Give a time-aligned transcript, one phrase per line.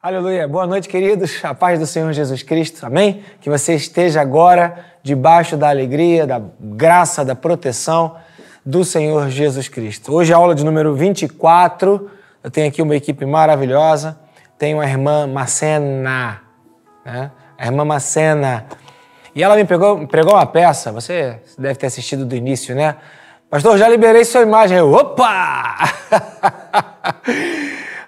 [0.00, 0.46] Aleluia.
[0.46, 1.44] Boa noite, queridos.
[1.44, 2.86] A paz do Senhor Jesus Cristo.
[2.86, 3.24] Amém?
[3.40, 8.14] Que você esteja agora debaixo da alegria, da graça, da proteção
[8.64, 10.14] do Senhor Jesus Cristo.
[10.14, 12.08] Hoje é a aula de número 24.
[12.44, 14.16] Eu tenho aqui uma equipe maravilhosa.
[14.56, 16.42] Tenho a irmã Macena,
[17.04, 17.32] né?
[17.58, 18.66] A irmã Macena.
[19.34, 22.94] E ela me pegou, pregou uma peça, você deve ter assistido do início, né?
[23.50, 24.78] Pastor, já liberei sua imagem.
[24.78, 25.74] Eu, opa!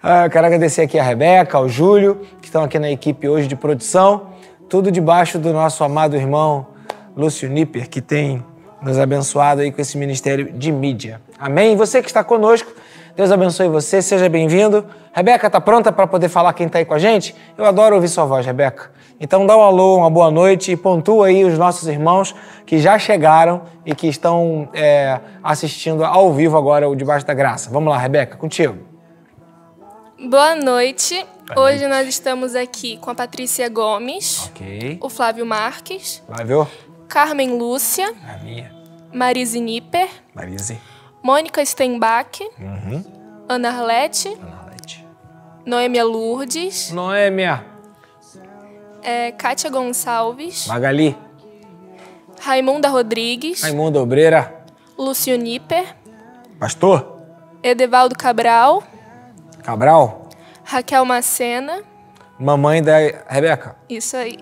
[0.03, 3.55] Ah, quero agradecer aqui a Rebeca, ao Júlio, que estão aqui na equipe hoje de
[3.55, 4.29] produção.
[4.67, 6.69] Tudo debaixo do nosso amado irmão
[7.15, 8.43] Lúcio Nipper, que tem
[8.81, 11.21] nos abençoado aí com esse ministério de mídia.
[11.39, 11.77] Amém?
[11.77, 12.73] Você que está conosco,
[13.15, 14.87] Deus abençoe você, seja bem-vindo.
[15.13, 17.37] Rebeca, está pronta para poder falar quem está aí com a gente?
[17.59, 18.91] Eu adoro ouvir sua voz, Rebeca.
[19.21, 22.99] Então dá um alô, uma boa noite e pontua aí os nossos irmãos que já
[22.99, 27.69] chegaram e que estão é, assistindo ao vivo agora o Debaixo da Graça.
[27.69, 28.90] Vamos lá, Rebeca, contigo.
[30.29, 31.27] Boa noite.
[31.55, 31.89] Boa Hoje noite.
[31.89, 34.99] nós estamos aqui com a Patrícia Gomes, okay.
[35.01, 36.69] o Flávio Marques, Flávio.
[37.09, 38.71] Carmen Lúcia, a minha.
[39.15, 40.79] Marise Nipper, Marise.
[41.23, 43.03] Mônica Steinbach, uhum.
[43.49, 45.07] Ana Arlete, Ana Arlete.
[45.65, 47.65] Noêmia Lourdes, Noêmia,
[49.03, 51.17] é, Kátia Gonçalves, Magali,
[52.39, 54.65] Raimunda Rodrigues, Raimunda Obreira,
[54.99, 55.97] Lúcio Nipper,
[56.59, 57.23] Pastor,
[57.63, 58.83] Edevaldo Cabral,
[59.63, 60.20] Cabral,
[60.71, 61.83] Raquel Macena,
[62.39, 64.39] mamãe da Rebeca, isso aí,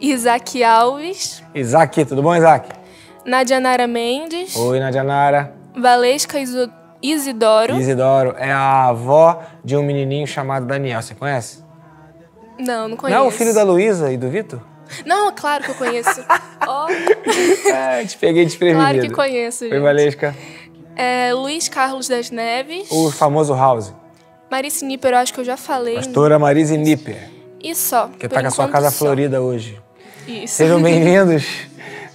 [0.00, 2.70] Isaac Alves, Isaac, tudo bom, Isaac?
[3.26, 6.38] Nadia Nara Mendes, Oi, Nadia Nara, Valesca
[7.02, 11.62] Isidoro, Isidoro é a avó de um menininho chamado Daniel, você conhece?
[12.58, 13.20] Não, não conheço.
[13.20, 14.62] Não, o filho da Luísa e do Vitor?
[15.04, 16.24] Não, claro que eu conheço.
[16.66, 17.68] oh.
[17.68, 18.82] é, te peguei desprevenido.
[18.82, 19.74] Claro que conheço, gente.
[19.74, 20.34] Oi, Valesca.
[20.96, 22.90] É, Luiz Carlos das Neves.
[22.90, 23.99] O famoso House.
[24.50, 25.94] Marice Nipper, eu acho que eu já falei.
[25.94, 27.30] Pastora Marise Nipper.
[27.62, 28.08] E só.
[28.18, 29.04] Que tá com a sua casa só.
[29.04, 29.80] florida hoje.
[30.26, 30.54] Isso.
[30.54, 31.46] Sejam bem-vindos.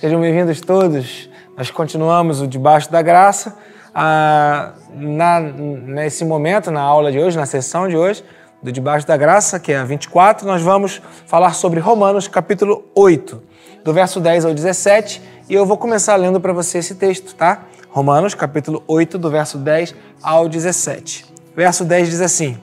[0.01, 1.29] Sejam bem-vindos todos.
[1.57, 3.55] Nós continuamos o Debaixo da Graça.
[3.93, 8.21] Ah, na, nesse momento, na aula de hoje, na sessão de hoje,
[8.61, 13.41] do Debaixo da Graça, que é a 24, nós vamos falar sobre Romanos, capítulo 8,
[13.85, 17.63] do verso 10 ao 17, e eu vou começar lendo para você esse texto, tá?
[17.89, 21.34] Romanos, capítulo 8, do verso 10 ao 17.
[21.55, 22.57] Verso 10 diz assim: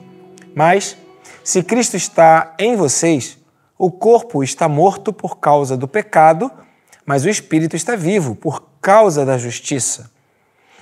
[0.53, 0.95] Mas,
[1.43, 3.37] se Cristo está em vocês,
[3.77, 6.51] o corpo está morto por causa do pecado,
[7.05, 10.11] mas o espírito está vivo por causa da justiça.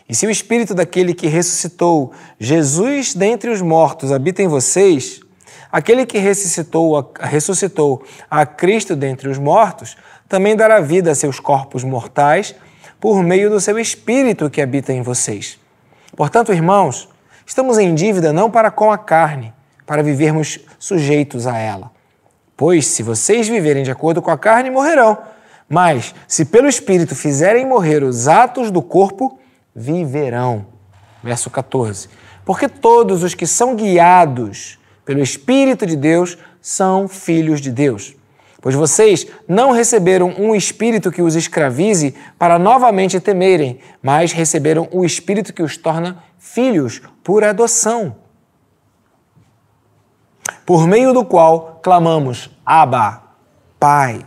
[0.07, 5.21] E se o espírito daquele que ressuscitou Jesus dentre os mortos habita em vocês,
[5.71, 9.95] aquele que ressuscitou a, ressuscitou a Cristo dentre os mortos
[10.27, 12.53] também dará vida a seus corpos mortais
[12.99, 15.57] por meio do seu espírito que habita em vocês.
[16.15, 17.07] Portanto, irmãos,
[17.51, 19.53] estamos em dívida não para com a carne,
[19.85, 21.91] para vivermos sujeitos a ela.
[22.55, 25.17] Pois, se vocês viverem de acordo com a carne, morrerão.
[25.67, 29.37] Mas, se pelo espírito fizerem morrer os atos do corpo,
[29.75, 30.65] viverão.
[31.21, 32.07] Verso 14.
[32.45, 38.15] Porque todos os que são guiados pelo Espírito de Deus são filhos de Deus.
[38.61, 45.03] Pois vocês não receberam um espírito que os escravize para novamente temerem, mas receberam o
[45.03, 48.15] espírito que os torna filhos por adoção.
[50.65, 53.21] Por meio do qual clamamos: Abba,
[53.79, 54.25] Pai.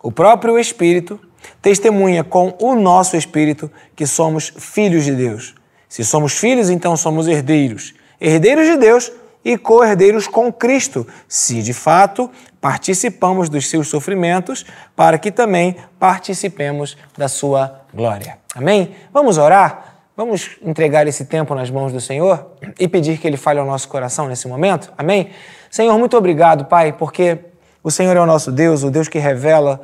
[0.00, 1.20] O próprio Espírito
[1.60, 5.54] testemunha com o nosso espírito que somos filhos de Deus.
[5.88, 9.10] Se somos filhos, então somos herdeiros, herdeiros de Deus
[9.44, 12.30] e co-herdeiros com Cristo, se de fato
[12.60, 18.38] participamos dos seus sofrimentos, para que também participemos da sua glória.
[18.54, 18.94] Amém?
[19.12, 19.87] Vamos orar?
[20.18, 23.88] Vamos entregar esse tempo nas mãos do Senhor e pedir que Ele fale ao nosso
[23.88, 24.92] coração nesse momento?
[24.98, 25.30] Amém?
[25.70, 27.38] Senhor, muito obrigado, Pai, porque
[27.84, 29.80] o Senhor é o nosso Deus, o Deus que revela,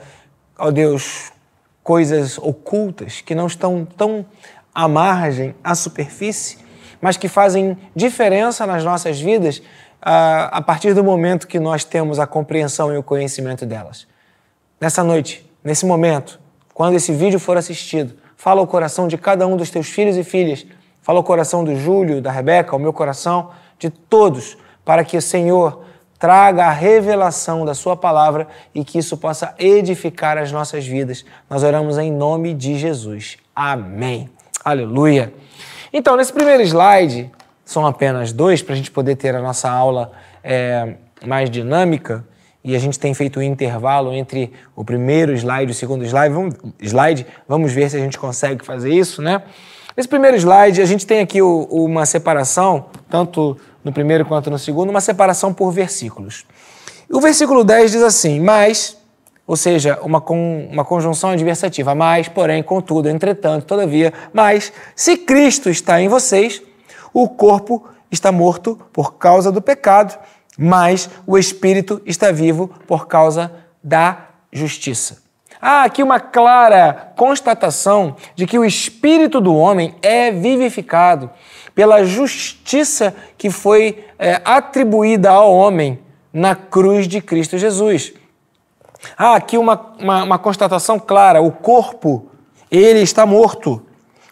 [0.58, 1.30] ó Deus,
[1.84, 4.26] coisas ocultas que não estão tão
[4.74, 6.58] à margem, à superfície,
[7.00, 12.18] mas que fazem diferença nas nossas vidas uh, a partir do momento que nós temos
[12.18, 14.04] a compreensão e o conhecimento delas.
[14.80, 16.40] Nessa noite, nesse momento,
[16.74, 20.22] quando esse vídeo for assistido, fala o coração de cada um dos teus filhos e
[20.22, 20.66] filhas,
[21.00, 23.48] fala o coração do Júlio, da Rebeca, o meu coração,
[23.78, 25.82] de todos, para que o Senhor
[26.18, 31.24] traga a revelação da Sua palavra e que isso possa edificar as nossas vidas.
[31.48, 33.38] Nós oramos em nome de Jesus.
[33.56, 34.28] Amém.
[34.62, 35.32] Aleluia.
[35.90, 37.32] Então, nesse primeiro slide,
[37.64, 40.12] são apenas dois para a gente poder ter a nossa aula
[40.42, 42.22] é, mais dinâmica.
[42.64, 46.34] E a gente tem feito um intervalo entre o primeiro slide e o segundo slide.
[46.34, 47.26] Vamos, slide.
[47.46, 49.42] Vamos ver se a gente consegue fazer isso, né?
[49.94, 54.58] Nesse primeiro slide, a gente tem aqui o, uma separação, tanto no primeiro quanto no
[54.58, 56.46] segundo, uma separação por versículos.
[57.10, 58.96] O versículo 10 diz assim: Mas,
[59.46, 65.68] ou seja, uma, com, uma conjunção adversativa, mas, porém, contudo, entretanto, todavia, mas, se Cristo
[65.68, 66.62] está em vocês,
[67.12, 70.18] o corpo está morto por causa do pecado,
[70.58, 73.52] mas o espírito está vivo por causa
[73.82, 75.22] da justiça.
[75.60, 81.30] Há aqui uma clara constatação de que o espírito do homem é vivificado
[81.74, 85.98] pela justiça que foi é, atribuída ao homem
[86.32, 88.12] na cruz de Cristo Jesus.
[89.16, 92.26] Há aqui uma, uma, uma constatação clara: o corpo,
[92.70, 93.82] ele está morto.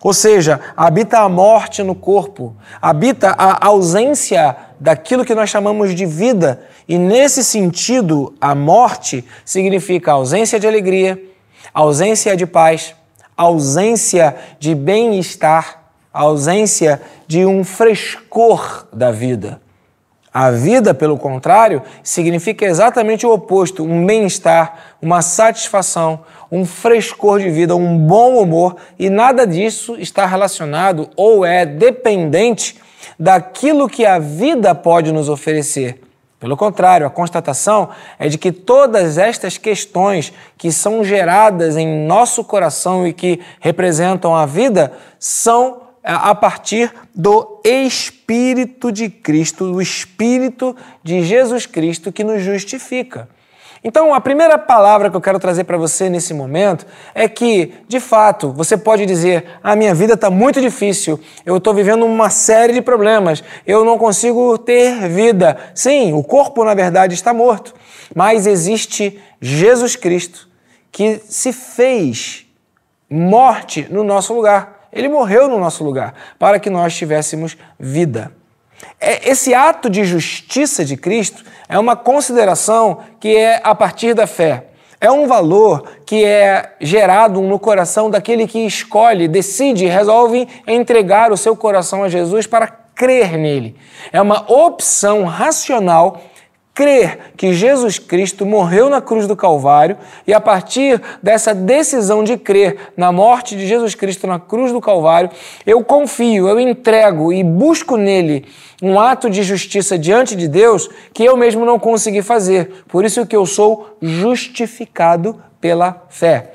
[0.03, 6.05] Ou seja, habita a morte no corpo, habita a ausência daquilo que nós chamamos de
[6.05, 6.61] vida.
[6.89, 11.23] E nesse sentido, a morte significa ausência de alegria,
[11.73, 12.93] ausência de paz,
[13.37, 19.63] ausência de bem-estar, ausência de um frescor da vida.
[20.35, 27.51] A vida, pelo contrário, significa exatamente o oposto: um bem-estar, uma satisfação, um frescor de
[27.51, 32.82] vida, um bom humor, e nada disso está relacionado ou é dependente
[33.19, 36.01] daquilo que a vida pode nos oferecer.
[36.39, 42.43] Pelo contrário, a constatação é de que todas estas questões que são geradas em nosso
[42.43, 50.77] coração e que representam a vida são a partir do Espírito de Cristo, do Espírito
[51.01, 53.29] de Jesus Cristo que nos justifica.
[53.85, 57.99] Então, a primeira palavra que eu quero trazer para você nesse momento é que, de
[57.99, 62.73] fato, você pode dizer: a minha vida está muito difícil, eu estou vivendo uma série
[62.73, 65.57] de problemas, eu não consigo ter vida.
[65.75, 67.75] Sim, o corpo, na verdade, está morto,
[68.15, 70.49] mas existe Jesus Cristo
[70.93, 72.47] que se fez
[73.11, 74.89] morte no nosso lugar.
[74.93, 78.31] Ele morreu no nosso lugar para que nós tivéssemos vida.
[79.01, 84.27] É, esse ato de justiça de Cristo é uma consideração que é a partir da
[84.27, 84.67] fé.
[85.01, 91.37] É um valor que é gerado no coração daquele que escolhe, decide, resolve entregar o
[91.37, 93.77] seu coração a Jesus para crer nele.
[94.13, 96.21] É uma opção racional
[96.75, 99.97] crer que Jesus Cristo morreu na cruz do Calvário
[100.27, 104.81] e a partir dessa decisão de crer na morte de Jesus Cristo na cruz do
[104.81, 105.31] Calvário,
[105.67, 108.47] eu confio, eu entrego e busco nele
[108.83, 112.85] um ato de justiça diante de Deus que eu mesmo não consegui fazer.
[112.89, 116.55] Por isso que eu sou justificado pela fé.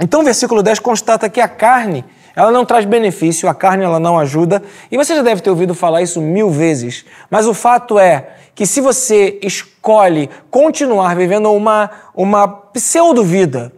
[0.00, 4.00] Então o versículo 10 constata que a carne ela não traz benefício, a carne ela
[4.00, 7.98] não ajuda, e você já deve ter ouvido falar isso mil vezes, mas o fato
[7.98, 13.72] é que se você escolhe continuar vivendo uma, uma pseudo-vida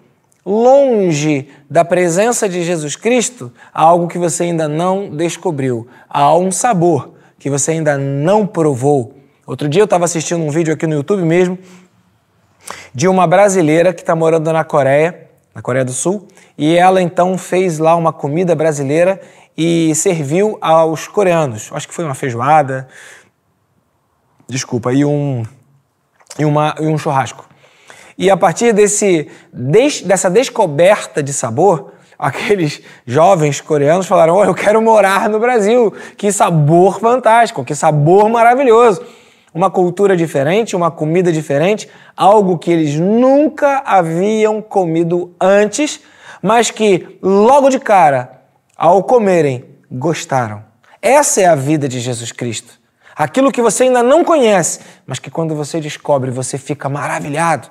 [0.45, 6.51] longe da presença de Jesus Cristo, há algo que você ainda não descobriu, há um
[6.51, 9.15] sabor que você ainda não provou.
[9.47, 11.59] Outro dia eu estava assistindo um vídeo aqui no YouTube mesmo
[12.95, 15.24] de uma brasileira que está morando na Coreia,
[15.55, 16.27] na Coreia do Sul,
[16.59, 19.21] e ela então fez lá uma comida brasileira
[19.57, 21.71] e serviu aos coreanos.
[21.73, 22.89] Acho que foi uma feijoada,
[24.49, 25.45] desculpa, e um,
[26.39, 27.47] e uma, e um churrasco.
[28.19, 34.55] E a partir desse, des, dessa descoberta de sabor, aqueles jovens coreanos falaram: oh, eu
[34.55, 39.03] quero morar no Brasil, que sabor fantástico, que sabor maravilhoso.
[39.55, 46.01] Uma cultura diferente, uma comida diferente, algo que eles nunca haviam comido antes,
[46.43, 48.43] mas que logo de cara,
[48.77, 50.65] ao comerem, gostaram.
[51.01, 52.81] Essa é a vida de Jesus Cristo.
[53.15, 57.69] Aquilo que você ainda não conhece, mas que quando você descobre, você fica maravilhado.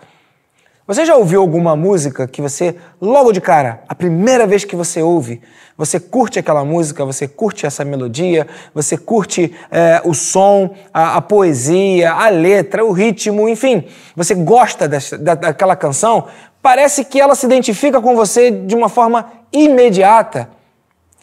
[0.85, 5.01] Você já ouviu alguma música que você, logo de cara, a primeira vez que você
[5.01, 5.41] ouve,
[5.77, 11.21] você curte aquela música, você curte essa melodia, você curte é, o som, a, a,
[11.21, 16.27] poesia, a letra, o ritmo, enfim, você gosta dessa, da, daquela canção,
[16.61, 20.49] parece que ela se identifica com você de uma forma imediata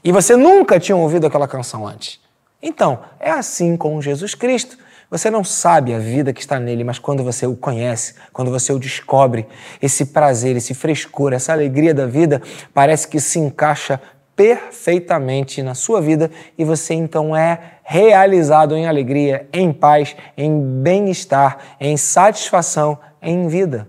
[0.03, 2.19] e você nunca tinha ouvido aquela canção antes.
[2.63, 4.79] Então, é assim com Jesus Cristo.
[5.11, 8.73] Você não sabe a vida que está nele, mas quando você o conhece, quando você
[8.73, 9.45] o descobre,
[9.83, 12.41] esse prazer, esse frescor, essa alegria da vida
[12.73, 14.01] parece que se encaixa
[14.37, 21.59] perfeitamente na sua vida e você então é realizado em alegria, em paz, em bem-estar,
[21.81, 23.89] em satisfação, em vida.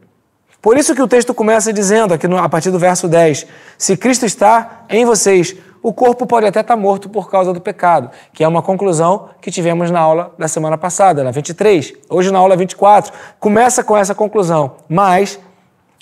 [0.59, 3.45] Por isso que o texto começa dizendo, aqui a partir do verso 10,
[3.77, 8.11] se Cristo está em vocês, o corpo pode até estar morto por causa do pecado,
[8.33, 11.93] que é uma conclusão que tivemos na aula da semana passada, na 23.
[12.09, 14.75] Hoje na aula 24, começa com essa conclusão.
[14.87, 15.39] Mas,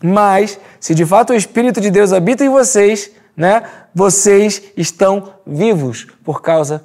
[0.03, 3.63] mas, se de fato o Espírito de Deus habita em vocês, né,
[3.95, 6.83] vocês estão vivos por causa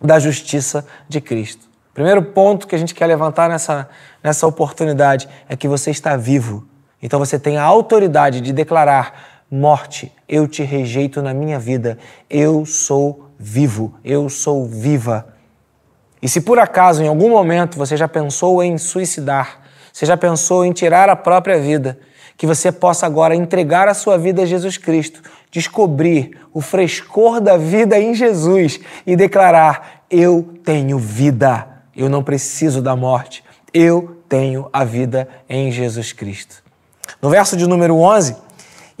[0.00, 1.68] da justiça de Cristo.
[1.92, 3.88] Primeiro ponto que a gente quer levantar nessa,
[4.24, 6.66] nessa oportunidade é que você está vivo.
[7.02, 11.98] Então você tem a autoridade de declarar: morte, eu te rejeito na minha vida.
[12.30, 15.26] Eu sou vivo, eu sou viva.
[16.22, 19.60] E se por acaso em algum momento você já pensou em suicidar,
[19.92, 21.98] você já pensou em tirar a própria vida,
[22.34, 27.58] que você possa agora entregar a sua vida a Jesus Cristo, descobrir o frescor da
[27.58, 33.44] vida em Jesus e declarar: Eu tenho vida, eu não preciso da morte,
[33.74, 36.62] eu tenho a vida em Jesus Cristo.
[37.20, 38.34] No verso de número 11,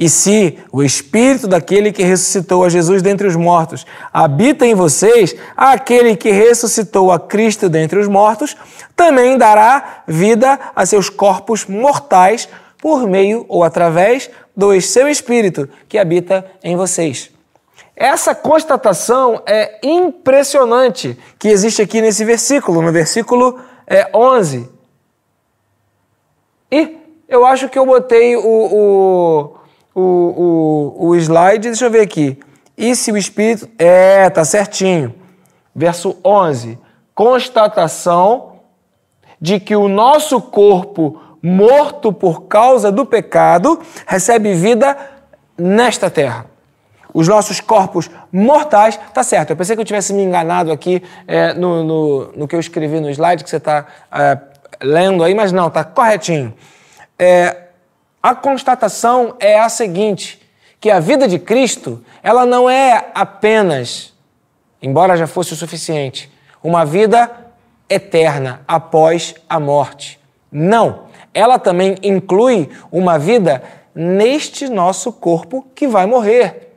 [0.02, 5.32] e se o Espírito daquele que ressuscitou a Jesus dentre os mortos habita em vocês,
[5.56, 8.56] aquele que ressuscitou a Cristo dentre os mortos
[8.96, 15.96] também dará vida a seus corpos mortais por meio ou através do seu Espírito que
[15.96, 17.30] habita em vocês.
[17.94, 24.68] Essa constatação é impressionante que existe aqui nesse versículo, no versículo é, 11.
[26.72, 29.61] E eu acho que eu botei o, o
[29.94, 32.38] o, o, o slide, deixa eu ver aqui.
[32.76, 33.68] E se o Espírito.
[33.78, 35.14] É, tá certinho.
[35.74, 36.78] Verso 11.
[37.14, 38.52] Constatação
[39.40, 44.96] de que o nosso corpo, morto por causa do pecado, recebe vida
[45.58, 46.46] nesta terra.
[47.12, 49.50] Os nossos corpos mortais, tá certo.
[49.50, 53.00] Eu pensei que eu tivesse me enganado aqui é, no, no, no, que eu escrevi
[53.00, 54.38] no slide que você está é,
[54.80, 56.54] lendo aí, mas não, tá corretinho.
[57.18, 57.56] É,
[58.22, 60.40] a constatação é a seguinte,
[60.80, 64.12] que a vida de Cristo, ela não é apenas,
[64.80, 66.30] embora já fosse o suficiente,
[66.62, 67.30] uma vida
[67.88, 70.20] eterna após a morte.
[70.50, 73.62] Não, ela também inclui uma vida
[73.94, 76.74] neste nosso corpo que vai morrer.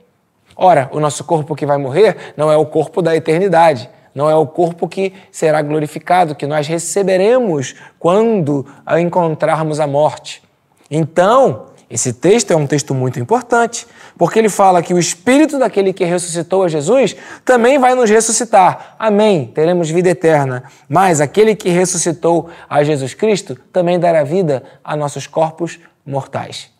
[0.55, 4.35] Ora, o nosso corpo que vai morrer não é o corpo da eternidade, não é
[4.35, 8.65] o corpo que será glorificado, que nós receberemos quando
[8.97, 10.44] encontrarmos a morte.
[10.89, 13.85] Então, esse texto é um texto muito importante,
[14.17, 18.95] porque ele fala que o Espírito daquele que ressuscitou a Jesus também vai nos ressuscitar.
[18.97, 19.47] Amém.
[19.47, 20.63] Teremos vida eterna.
[20.89, 26.71] Mas aquele que ressuscitou a Jesus Cristo também dará vida a nossos corpos mortais.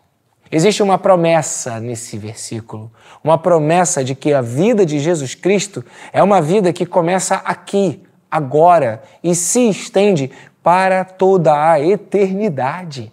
[0.52, 2.92] Existe uma promessa nesse versículo,
[3.24, 5.84] uma promessa de que a vida de Jesus Cristo
[6.14, 10.32] é uma vida que começa aqui, agora, e se estende
[10.64, 13.12] para toda a eternidade.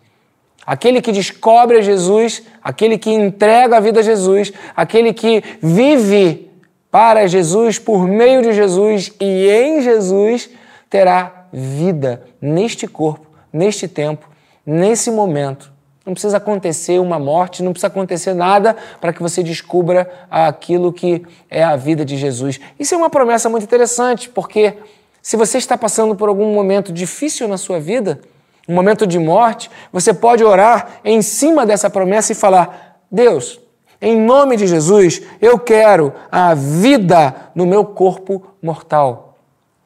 [0.65, 6.51] Aquele que descobre a Jesus, aquele que entrega a vida a Jesus, aquele que vive
[6.91, 10.51] para Jesus, por meio de Jesus e em Jesus,
[10.89, 14.29] terá vida neste corpo, neste tempo,
[14.65, 15.73] nesse momento.
[16.05, 21.23] Não precisa acontecer uma morte, não precisa acontecer nada para que você descubra aquilo que
[21.49, 22.61] é a vida de Jesus.
[22.79, 24.75] Isso é uma promessa muito interessante, porque
[25.21, 28.21] se você está passando por algum momento difícil na sua vida,
[28.69, 33.61] um momento de morte, você pode orar em cima dessa promessa e falar: Deus,
[34.01, 39.37] em nome de Jesus, eu quero a vida no meu corpo mortal.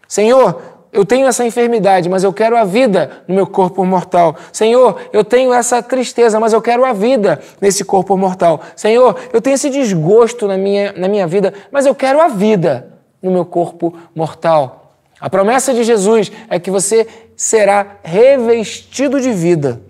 [0.09, 0.61] Senhor,
[0.92, 4.35] eu tenho essa enfermidade, mas eu quero a vida no meu corpo mortal.
[4.50, 8.62] Senhor, eu tenho essa tristeza, mas eu quero a vida nesse corpo mortal.
[8.75, 12.95] Senhor, eu tenho esse desgosto na minha, na minha vida, mas eu quero a vida
[13.23, 14.95] no meu corpo mortal.
[15.21, 19.80] A promessa de Jesus é que você será revestido de vida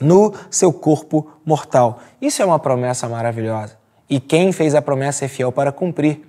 [0.00, 2.00] no seu corpo mortal.
[2.20, 3.76] Isso é uma promessa maravilhosa.
[4.08, 6.22] E quem fez a promessa é fiel para cumprir.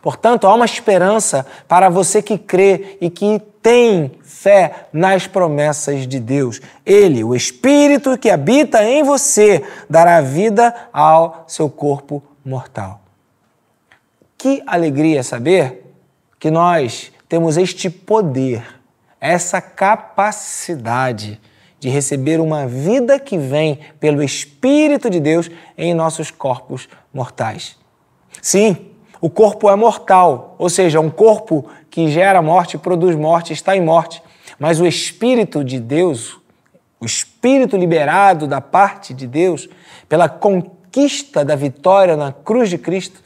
[0.00, 6.20] Portanto, há uma esperança para você que crê e que tem fé nas promessas de
[6.20, 6.60] Deus.
[6.86, 13.00] Ele, o Espírito que habita em você, dará vida ao seu corpo mortal.
[14.36, 15.84] Que alegria saber
[16.38, 18.77] que nós temos este poder
[19.20, 21.40] essa capacidade
[21.80, 27.76] de receber uma vida que vem pelo Espírito de Deus em nossos corpos mortais.
[28.42, 28.88] Sim,
[29.20, 33.80] o corpo é mortal, ou seja, um corpo que gera morte, produz morte, está em
[33.80, 34.22] morte.
[34.58, 36.40] Mas o Espírito de Deus,
[37.00, 39.68] o Espírito liberado da parte de Deus,
[40.08, 43.22] pela conquista da vitória na cruz de Cristo,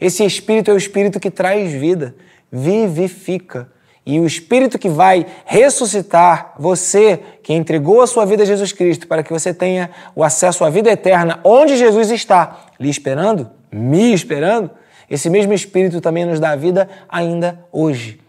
[0.00, 2.14] esse Espírito é o Espírito que traz vida,
[2.50, 3.70] vivifica,
[4.06, 9.06] e o Espírito que vai ressuscitar você, que entregou a sua vida a Jesus Cristo,
[9.06, 14.12] para que você tenha o acesso à vida eterna, onde Jesus está, lhe esperando, me
[14.12, 14.70] esperando,
[15.08, 18.20] esse mesmo Espírito também nos dá vida ainda hoje.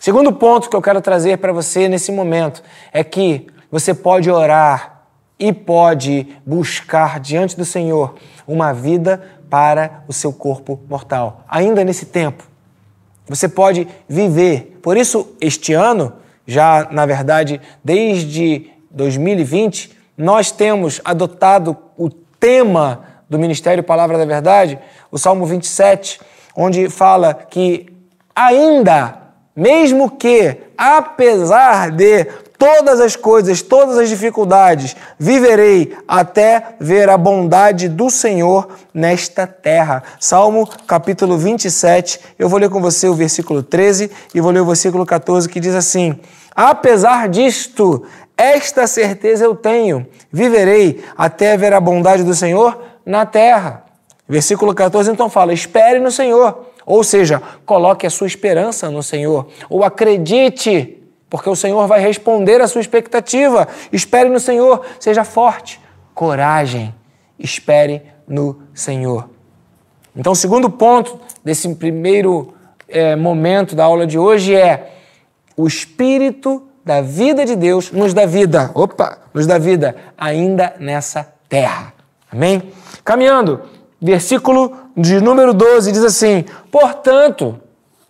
[0.00, 5.02] Segundo ponto que eu quero trazer para você nesse momento é que você pode orar
[5.38, 8.14] e pode buscar diante do Senhor
[8.46, 12.53] uma vida para o seu corpo mortal, ainda nesse tempo
[13.28, 14.78] Você pode viver.
[14.82, 16.12] Por isso, este ano,
[16.46, 24.78] já na verdade, desde 2020, nós temos adotado o tema do Ministério Palavra da Verdade,
[25.10, 26.20] o Salmo 27,
[26.54, 27.86] onde fala que
[28.34, 29.18] ainda,
[29.56, 32.26] mesmo que, apesar de
[32.64, 40.02] todas as coisas, todas as dificuldades, viverei até ver a bondade do Senhor nesta terra.
[40.18, 44.64] Salmo capítulo 27, eu vou ler com você o versículo 13 e vou ler o
[44.64, 46.18] versículo 14 que diz assim:
[46.56, 53.84] Apesar disto, esta certeza eu tenho, viverei até ver a bondade do Senhor na terra.
[54.26, 59.48] Versículo 14 então fala: espere no Senhor, ou seja, coloque a sua esperança no Senhor,
[59.68, 61.03] ou acredite
[61.34, 63.66] porque o Senhor vai responder à sua expectativa.
[63.92, 65.80] Espere no Senhor, seja forte,
[66.14, 66.94] coragem,
[67.36, 69.28] espere no Senhor.
[70.14, 72.54] Então, o segundo ponto desse primeiro
[72.86, 74.92] é, momento da aula de hoje é
[75.56, 81.34] o Espírito da vida de Deus nos dá vida, opa, nos dá vida ainda nessa
[81.48, 81.92] terra.
[82.30, 82.62] Amém?
[83.04, 83.62] Caminhando,
[84.00, 87.58] versículo de número 12 diz assim: Portanto,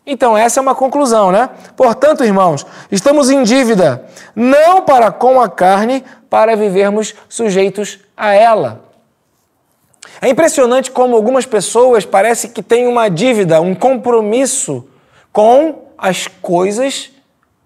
[0.07, 1.49] então, essa é uma conclusão, né?
[1.77, 4.05] Portanto, irmãos, estamos em dívida,
[4.37, 8.85] não para com a carne, para vivermos sujeitos a ela.
[10.21, 14.87] É impressionante como algumas pessoas parecem que têm uma dívida, um compromisso
[15.33, 17.11] com as coisas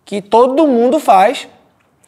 [0.05, 1.49] que todo mundo faz,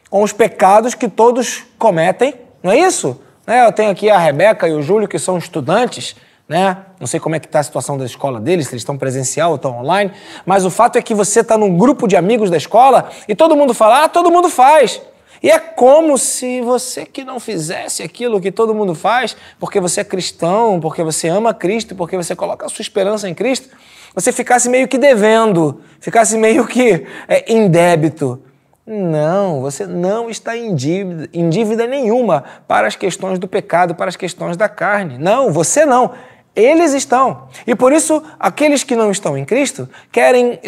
[0.08, 3.20] com os pecados que todos cometem, não é isso?
[3.46, 3.66] Né?
[3.66, 6.16] Eu tenho aqui a Rebeca e o Júlio, que são estudantes,
[6.50, 6.78] né?
[6.98, 9.50] Não sei como é que está a situação da escola deles, se eles estão presencial
[9.50, 10.10] ou estão online,
[10.44, 13.54] mas o fato é que você está num grupo de amigos da escola e todo
[13.54, 15.00] mundo fala, ah, todo mundo faz.
[15.40, 20.00] E é como se você que não fizesse aquilo que todo mundo faz, porque você
[20.00, 23.68] é cristão, porque você ama Cristo, porque você coloca a sua esperança em Cristo,
[24.12, 28.42] você ficasse meio que devendo, ficasse meio que é, em débito.
[28.84, 34.08] Não, você não está em dívida, em dívida nenhuma para as questões do pecado, para
[34.08, 35.16] as questões da carne.
[35.16, 36.10] Não, você não.
[36.54, 37.48] Eles estão.
[37.66, 40.58] E por isso, aqueles que não estão em Cristo querem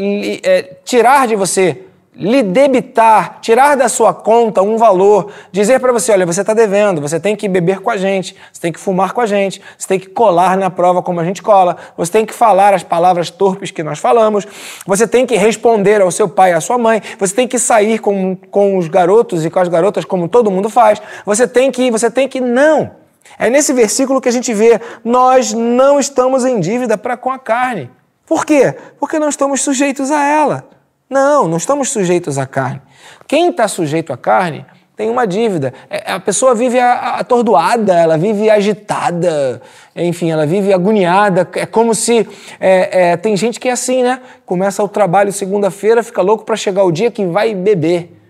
[0.45, 6.13] é, tirar de você, lhe debitar, tirar da sua conta um valor, dizer para você:
[6.13, 9.13] olha, você está devendo, você tem que beber com a gente, você tem que fumar
[9.13, 12.27] com a gente, você tem que colar na prova como a gente cola, você tem
[12.27, 14.47] que falar as palavras torpes que nós falamos,
[14.87, 17.99] você tem que responder ao seu pai e à sua mãe, você tem que sair
[17.99, 21.91] com, com os garotos e com as garotas como todo mundo faz, você tem que,
[21.91, 22.41] você tem que.
[22.41, 23.02] Não!
[23.39, 27.39] É nesse versículo que a gente vê: nós não estamos em dívida para com a
[27.39, 27.91] carne.
[28.27, 28.75] Por quê?
[28.99, 30.69] Porque não estamos sujeitos a ela.
[31.09, 32.81] Não, não estamos sujeitos à carne.
[33.27, 34.65] Quem está sujeito à carne
[34.97, 35.75] tem uma dívida.
[35.91, 39.61] É, a pessoa vive atordoada, ela vive agitada,
[39.97, 41.49] enfim, ela vive agoniada.
[41.55, 42.27] É como se.
[42.61, 44.21] É, é, tem gente que é assim, né?
[44.47, 48.22] Começa o trabalho segunda-feira, fica louco para chegar o dia que vai beber.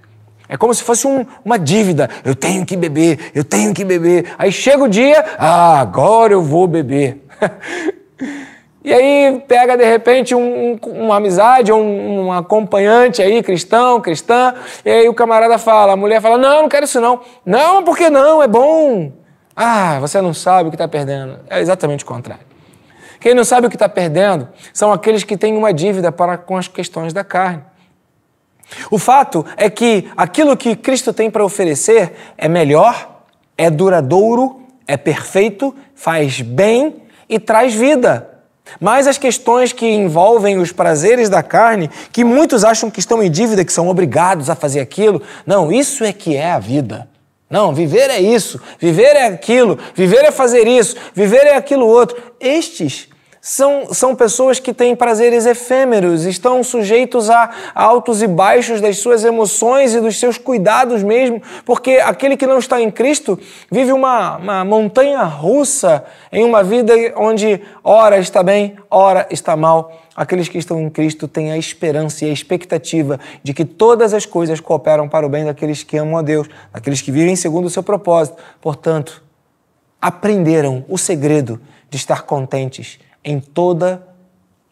[0.53, 2.11] É como se fosse um, uma dívida.
[2.23, 4.35] Eu tenho que beber, eu tenho que beber.
[4.37, 7.25] Aí chega o dia, ah, agora eu vou beber.
[8.85, 14.55] e aí pega de repente um, um, uma amizade, um, um, acompanhante aí, cristão, cristã,
[14.85, 17.23] e aí o camarada fala, a mulher fala: Não, não quero isso não.
[17.47, 18.43] Não, por que não?
[18.43, 19.11] É bom.
[19.57, 21.41] Ah, você não sabe o que está perdendo.
[21.49, 22.45] É exatamente o contrário.
[23.19, 26.59] Quem não sabe o que está perdendo são aqueles que têm uma dívida para com
[26.59, 27.72] as questões da carne.
[28.91, 33.25] O fato é que aquilo que Cristo tem para oferecer é melhor,
[33.57, 38.29] é duradouro, é perfeito, faz bem e traz vida.
[38.81, 43.31] Mas as questões que envolvem os prazeres da carne, que muitos acham que estão em
[43.31, 47.09] dívida, que são obrigados a fazer aquilo, não, isso é que é a vida.
[47.51, 52.17] Não, viver é isso, viver é aquilo, viver é fazer isso, viver é aquilo outro.
[52.41, 53.09] Estes
[53.45, 59.25] são, são pessoas que têm prazeres efêmeros, estão sujeitos a altos e baixos das suas
[59.25, 63.37] emoções e dos seus cuidados mesmo, porque aquele que não está em Cristo
[63.69, 70.01] vive uma, uma montanha russa em uma vida onde ora está bem, ora está mal.
[70.15, 74.25] Aqueles que estão em Cristo têm a esperança e a expectativa de que todas as
[74.25, 77.71] coisas cooperam para o bem daqueles que amam a Deus, daqueles que vivem segundo o
[77.71, 78.37] seu propósito.
[78.61, 79.21] Portanto,
[80.01, 84.07] aprenderam o segredo de estar contentes em toda,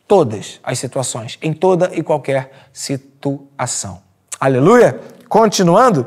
[0.06, 4.02] todas as situações, em toda e qualquer situação.
[4.38, 5.00] Aleluia!
[5.28, 6.06] Continuando,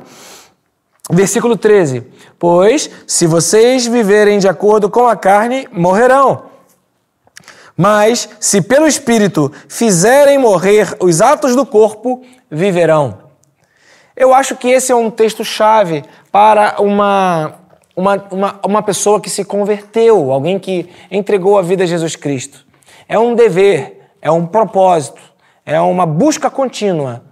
[1.09, 2.05] versículo 13:
[2.37, 6.45] Pois se vocês viverem de acordo com a carne, morrerão.
[7.75, 13.23] Mas se pelo Espírito fizerem morrer os atos do corpo, viverão.
[14.15, 17.62] Eu acho que esse é um texto-chave para uma
[17.95, 22.65] uma, uma, uma pessoa que se converteu, alguém que entregou a vida a Jesus Cristo.
[23.07, 25.21] É um dever, é um propósito,
[25.65, 27.23] é uma busca contínua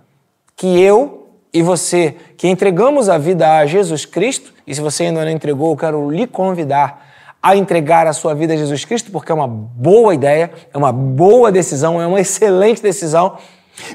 [0.55, 5.25] que eu e você, que entregamos a vida a Jesus Cristo, e se você ainda
[5.25, 7.09] não entregou, eu quero lhe convidar
[7.43, 10.91] a entregar a sua vida a Jesus Cristo, porque é uma boa ideia, é uma
[10.91, 13.37] boa decisão, é uma excelente decisão.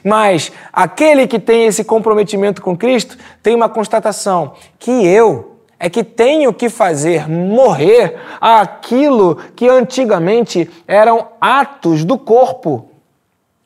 [0.02, 6.03] Mas aquele que tem esse comprometimento com Cristo tem uma constatação que eu é que
[6.03, 12.91] tenho que fazer morrer aquilo que antigamente eram atos do corpo.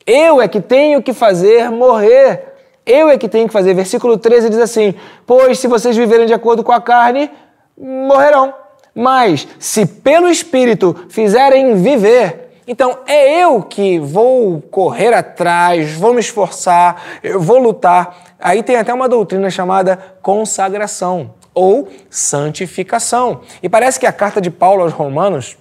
[0.05, 2.53] Eu é que tenho que fazer morrer.
[2.85, 3.73] Eu é que tenho que fazer.
[3.73, 4.93] Versículo 13 diz assim:
[5.25, 7.31] Pois se vocês viverem de acordo com a carne,
[7.77, 8.53] morrerão.
[8.93, 16.19] Mas se pelo Espírito fizerem viver, então é eu que vou correr atrás, vou me
[16.19, 17.01] esforçar,
[17.39, 18.33] vou lutar.
[18.37, 23.41] Aí tem até uma doutrina chamada consagração ou santificação.
[23.61, 25.57] E parece que a carta de Paulo aos Romanos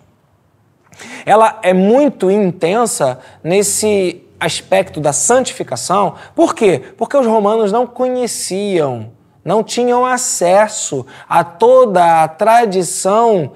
[1.24, 6.14] ela é muito intensa nesse aspecto da santificação.
[6.34, 6.82] Por quê?
[6.96, 9.12] Porque os romanos não conheciam
[9.44, 13.52] não tinham acesso a toda a tradição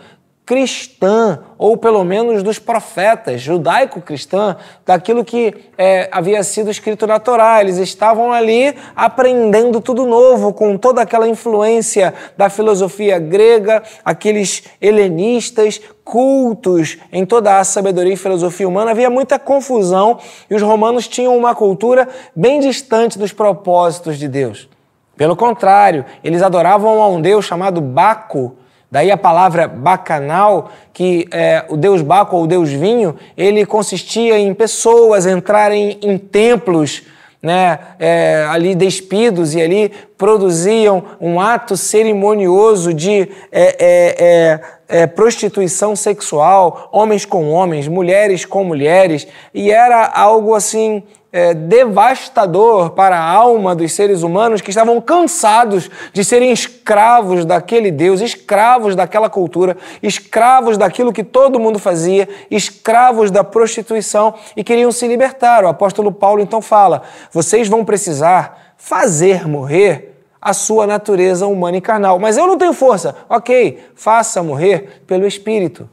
[0.47, 7.61] cristã, ou pelo menos dos profetas, judaico-cristã, daquilo que é, havia sido escrito na Torá.
[7.61, 15.81] Eles estavam ali aprendendo tudo novo, com toda aquela influência da filosofia grega, aqueles helenistas,
[16.05, 18.91] cultos em toda a sabedoria e filosofia humana.
[18.91, 20.19] Havia muita confusão
[20.51, 24.69] e os romanos tinham uma cultura bem distante dos propósitos de Deus.
[25.17, 28.57] Pelo contrário, eles adoravam a um deus chamado Baco.
[28.95, 34.39] Daí a palavra bacanal, que é, o deus Baco ou o deus vinho, ele consistia
[34.39, 37.03] em pessoas entrarem em templos,
[37.43, 44.61] né, é, ali despidos e ali produziam um ato cerimonioso de é, é, é,
[45.03, 51.03] é prostituição sexual, homens com homens, mulheres com mulheres, e era algo assim
[51.35, 57.90] é, devastador para a alma dos seres humanos que estavam cansados de serem escravos daquele
[57.90, 64.92] Deus, escravos daquela cultura, escravos daquilo que todo mundo fazia, escravos da prostituição e queriam
[64.92, 65.64] se libertar.
[65.64, 71.81] O apóstolo Paulo então fala: vocês vão precisar fazer morrer a sua natureza humana e
[71.81, 72.16] carnal.
[72.16, 73.16] Mas eu não tenho força.
[73.29, 75.88] Ok, faça morrer pelo Espírito.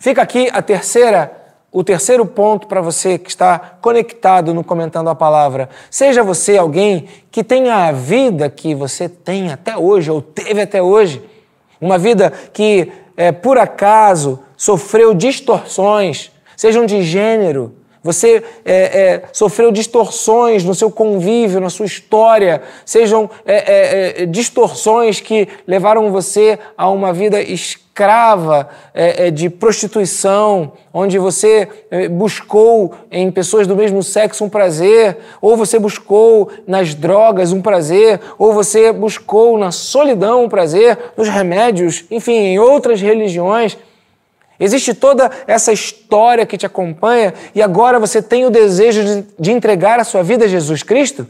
[0.00, 1.39] Fica aqui a terceira
[1.72, 7.06] o terceiro ponto para você que está conectado no Comentando a Palavra, seja você alguém
[7.30, 11.22] que tenha a vida que você tem até hoje, ou teve até hoje,
[11.80, 19.70] uma vida que, é, por acaso, sofreu distorções, sejam de gênero, você é, é, sofreu
[19.70, 26.58] distorções no seu convívio, na sua história, sejam é, é, é distorções que levaram você
[26.78, 31.68] a uma vida escrava é, de prostituição, onde você
[32.12, 38.18] buscou em pessoas do mesmo sexo um prazer, ou você buscou nas drogas um prazer,
[38.38, 43.76] ou você buscou na solidão um prazer, nos remédios, enfim, em outras religiões.
[44.60, 49.98] Existe toda essa história que te acompanha e agora você tem o desejo de, entregar
[49.98, 51.26] a sua vida a Jesus Cristo?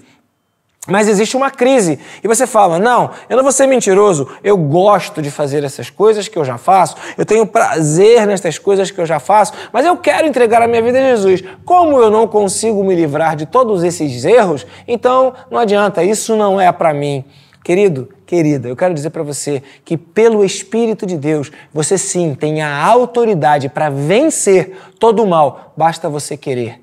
[0.88, 5.22] Mas existe uma crise e você fala: Não, eu não vou ser mentiroso, eu gosto
[5.22, 9.06] de fazer essas coisas que eu já faço, eu tenho prazer nestas coisas que eu
[9.06, 11.44] já faço, mas eu quero entregar a minha vida a Jesus.
[11.64, 16.60] Como eu não consigo me livrar de todos esses erros, então não adianta, isso não
[16.60, 17.24] é para mim.
[17.62, 22.62] Querido, querida, eu quero dizer para você que pelo Espírito de Deus, você sim tem
[22.62, 26.80] a autoridade para vencer todo o mal, basta você querer.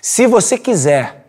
[0.00, 1.19] Se você quiser,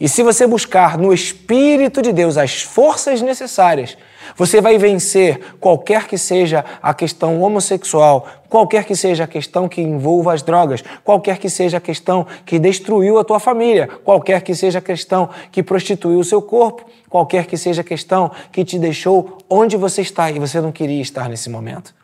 [0.00, 3.96] e se você buscar no Espírito de Deus as forças necessárias,
[4.36, 9.80] você vai vencer qualquer que seja a questão homossexual, qualquer que seja a questão que
[9.80, 14.54] envolva as drogas, qualquer que seja a questão que destruiu a tua família, qualquer que
[14.54, 18.78] seja a questão que prostituiu o seu corpo, qualquer que seja a questão que te
[18.78, 21.94] deixou onde você está e você não queria estar nesse momento.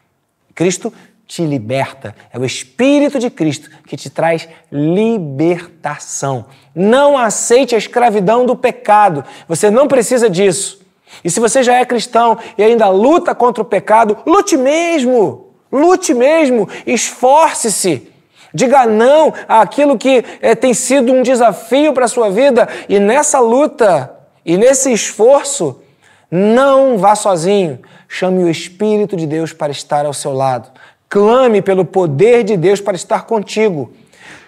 [0.55, 0.93] Cristo
[1.27, 2.15] te liberta.
[2.33, 6.47] É o Espírito de Cristo que te traz libertação.
[6.75, 9.25] Não aceite a escravidão do pecado.
[9.49, 10.85] Você não precisa disso.
[11.23, 15.51] E se você já é cristão e ainda luta contra o pecado, lute mesmo.
[15.71, 16.69] Lute mesmo.
[16.87, 18.11] Esforce-se.
[18.53, 22.69] Diga não àquilo que é, tem sido um desafio para a sua vida.
[22.89, 25.81] E nessa luta e nesse esforço,
[26.31, 27.81] não vá sozinho.
[28.09, 30.71] Chame o Espírito de Deus para estar ao seu lado.
[31.14, 33.92] Clame pelo poder de Deus para estar contigo.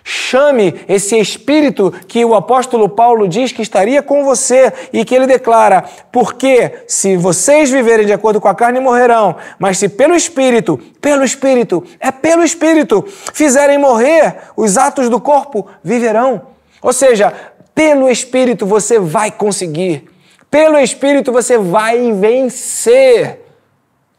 [0.03, 5.29] Chame esse espírito que o apóstolo Paulo diz que estaria com você e que ele
[5.29, 10.77] declara: porque se vocês viverem de acordo com a carne morrerão, mas se pelo espírito,
[11.01, 16.49] pelo espírito, é pelo espírito, fizerem morrer os atos do corpo, viverão.
[16.83, 17.33] Ou seja,
[17.73, 20.11] pelo Espírito você vai conseguir.
[20.51, 23.41] Pelo Espírito você vai vencer.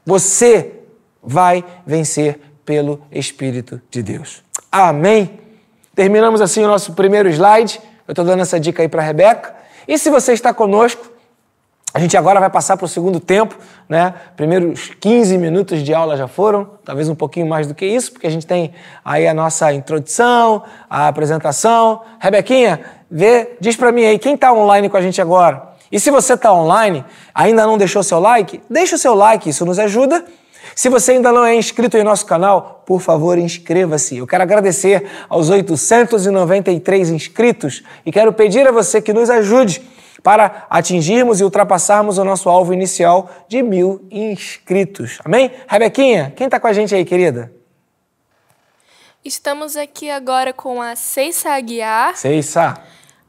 [0.05, 0.76] Você
[1.27, 4.41] vai vencer pelo Espírito de Deus.
[4.71, 5.39] Amém?
[5.93, 7.79] Terminamos assim o nosso primeiro slide.
[8.07, 9.53] Eu estou dando essa dica aí para a Rebeca.
[9.85, 11.11] E se você está conosco,
[11.93, 13.57] a gente agora vai passar para o segundo tempo,
[13.89, 14.13] né?
[14.35, 18.27] Primeiros 15 minutos de aula já foram, talvez um pouquinho mais do que isso, porque
[18.27, 22.01] a gente tem aí a nossa introdução, a apresentação.
[22.19, 25.69] Rebequinha, vê, diz para mim aí, quem está online com a gente agora?
[25.91, 29.65] E se você está online, ainda não deixou seu like, deixa o seu like, isso
[29.65, 30.25] nos ajuda.
[30.77, 34.17] Se você ainda não é inscrito em nosso canal, por favor, inscreva-se.
[34.17, 39.81] Eu quero agradecer aos 893 inscritos e quero pedir a você que nos ajude
[40.21, 45.17] para atingirmos e ultrapassarmos o nosso alvo inicial de mil inscritos.
[45.25, 45.51] Amém?
[45.67, 47.51] Rebequinha, quem está com a gente aí, querida?
[49.25, 52.15] Estamos aqui agora com a Ceissa Aguiar.
[52.15, 52.75] Ceissa.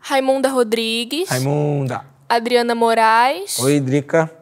[0.00, 1.30] Raimunda Rodrigues.
[1.30, 2.04] Raimunda.
[2.28, 3.58] Adriana Moraes.
[3.58, 4.37] Oi, Drica.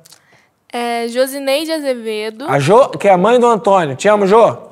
[0.73, 2.47] É, Josineide Azevedo.
[2.49, 3.97] A Jo, que é a mãe do Antônio.
[3.97, 4.69] Te amo, Jo.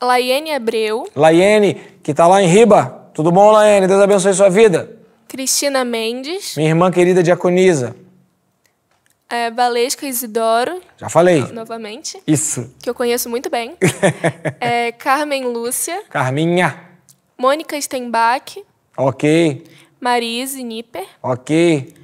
[0.00, 1.08] Laiene Abreu.
[1.14, 3.10] Laiene, que está lá em Riba.
[3.14, 3.86] Tudo bom, Laiene?
[3.86, 4.98] Deus abençoe sua vida.
[5.28, 6.56] Cristina Mendes.
[6.56, 7.94] Minha irmã querida Diaconisa.
[9.30, 10.80] É, Valesca Isidoro.
[10.98, 11.40] Já falei.
[11.52, 12.20] Novamente.
[12.26, 12.74] Isso.
[12.82, 13.76] Que eu conheço muito bem.
[14.60, 16.02] é, Carmen Lúcia.
[16.10, 16.78] Carminha.
[17.38, 18.62] Mônica Stenbach.
[18.96, 19.64] Ok.
[19.98, 21.06] Marise Nipper.
[21.22, 21.94] Ok.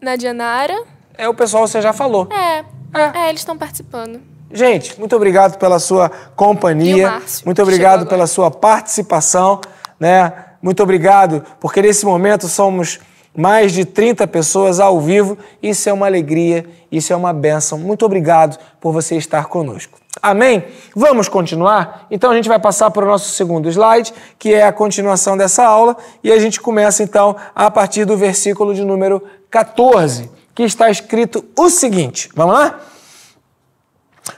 [0.00, 0.82] Hum, Nadia Nara.
[1.16, 2.28] É, o pessoal você já falou.
[2.32, 2.64] É.
[2.92, 4.20] É, eles estão participando.
[4.52, 7.10] Gente, muito obrigado pela sua companhia.
[7.10, 9.60] Márcio, muito obrigado pela sua participação,
[9.98, 10.32] né?
[10.60, 12.98] Muito obrigado, porque nesse momento somos
[13.36, 15.38] mais de 30 pessoas ao vivo.
[15.62, 17.78] Isso é uma alegria, isso é uma bênção.
[17.78, 20.00] Muito obrigado por você estar conosco.
[20.20, 20.64] Amém?
[20.96, 22.06] Vamos continuar?
[22.10, 25.64] Então a gente vai passar para o nosso segundo slide, que é a continuação dessa
[25.64, 30.90] aula, e a gente começa então a partir do versículo de número 14, que está
[30.90, 32.30] escrito o seguinte.
[32.34, 32.80] Vamos lá?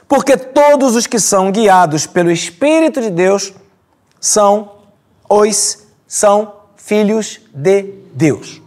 [0.08, 3.52] Porque todos os que são guiados pelo Espírito de Deus
[4.20, 4.72] são
[5.28, 8.60] os são filhos de Deus.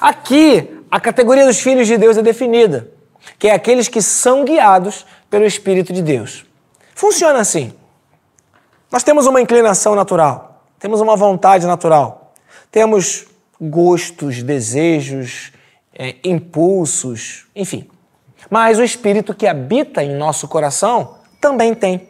[0.00, 2.90] Aqui, a categoria dos filhos de Deus é definida,
[3.38, 6.44] que é aqueles que são guiados pelo Espírito de Deus.
[6.94, 7.72] Funciona assim.
[8.90, 12.34] Nós temos uma inclinação natural, temos uma vontade natural,
[12.72, 13.26] temos
[13.60, 15.52] gostos, desejos,
[16.00, 17.86] é, impulsos, enfim.
[18.48, 22.08] Mas o Espírito que habita em nosso coração também tem.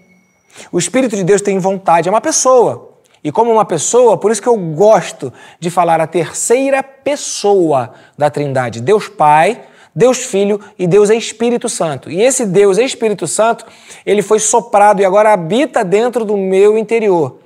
[0.70, 2.88] O Espírito de Deus tem vontade, é uma pessoa.
[3.22, 8.30] E como uma pessoa, por isso que eu gosto de falar a terceira pessoa da
[8.30, 9.60] Trindade: Deus Pai,
[9.92, 12.08] Deus Filho e Deus Espírito Santo.
[12.08, 13.66] E esse Deus Espírito Santo,
[14.06, 17.40] ele foi soprado e agora habita dentro do meu interior.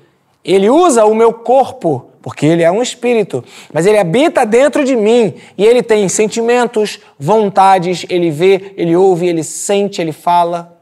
[0.45, 4.97] Ele usa o meu corpo, porque ele é um espírito, mas ele habita dentro de
[4.97, 10.81] mim e ele tem sentimentos, vontades, ele vê, ele ouve, ele sente, ele fala.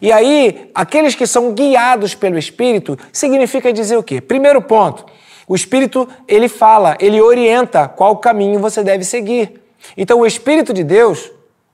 [0.00, 4.22] E aí, aqueles que são guiados pelo Espírito, significa dizer o quê?
[4.22, 5.04] Primeiro ponto,
[5.46, 9.60] o Espírito, ele fala, ele orienta qual caminho você deve seguir.
[9.98, 11.30] Então, o Espírito de Deus,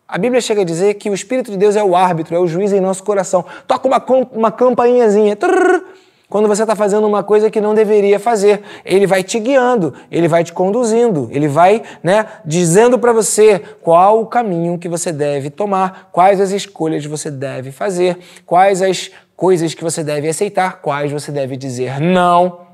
[0.09, 2.49] a Bíblia chega a dizer que o Espírito de Deus é o árbitro, é o
[2.49, 3.45] juiz em nosso coração.
[3.69, 5.85] Toca uma, uma campainhazinha, trrr,
[6.29, 8.63] quando você está fazendo uma coisa que não deveria fazer.
[8.85, 14.21] Ele vai te guiando, ele vai te conduzindo, ele vai né, dizendo para você qual
[14.21, 19.75] o caminho que você deve tomar, quais as escolhas você deve fazer, quais as coisas
[19.75, 22.67] que você deve aceitar, quais você deve dizer não.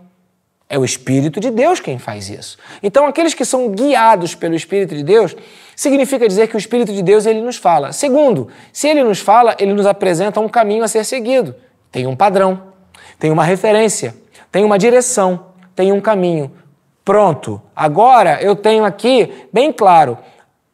[0.69, 2.57] É o Espírito de Deus quem faz isso.
[2.83, 5.37] Então, aqueles que são guiados pelo Espírito de Deus,
[5.77, 7.93] significa dizer que o Espírito de Deus ele nos fala.
[7.93, 11.55] Segundo, se ele nos fala, ele nos apresenta um caminho a ser seguido.
[11.91, 12.72] Tem um padrão
[13.23, 14.17] tem uma referência,
[14.51, 16.51] tem uma direção, tem um caminho.
[17.05, 17.63] Pronto.
[17.75, 20.19] Agora eu tenho aqui bem claro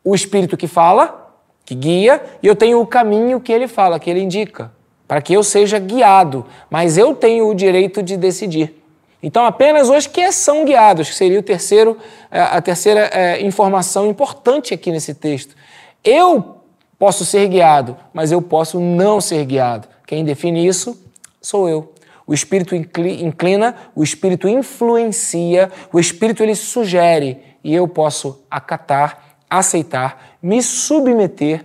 [0.03, 1.31] o Espírito que fala,
[1.63, 4.73] que guia, e eu tenho o caminho que ele fala, que ele indica,
[5.07, 6.47] para que eu seja guiado.
[6.71, 8.83] Mas eu tenho o direito de decidir.
[9.23, 11.99] Então, apenas os que são guiados, que seria o terceiro,
[12.31, 15.55] a terceira é, informação importante aqui nesse texto.
[16.03, 16.63] Eu
[16.99, 19.87] posso ser guiado, mas eu posso não ser guiado.
[20.07, 20.99] Quem define isso
[21.43, 21.93] sou eu.
[22.29, 30.37] O Espírito inclina, o Espírito influencia, o Espírito ele sugere e eu posso acatar, aceitar,
[30.43, 31.65] me submeter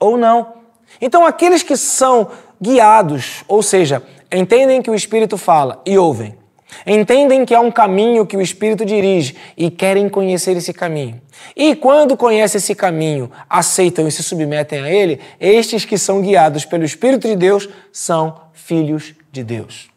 [0.00, 0.54] ou não.
[1.00, 6.36] Então, aqueles que são guiados, ou seja, entendem que o Espírito fala e ouvem,
[6.84, 11.22] entendem que há um caminho que o Espírito dirige e querem conhecer esse caminho.
[11.54, 16.64] E quando conhecem esse caminho, aceitam e se submetem a ele, estes que são guiados
[16.64, 19.90] pelo Espírito de Deus são filhos de Deus.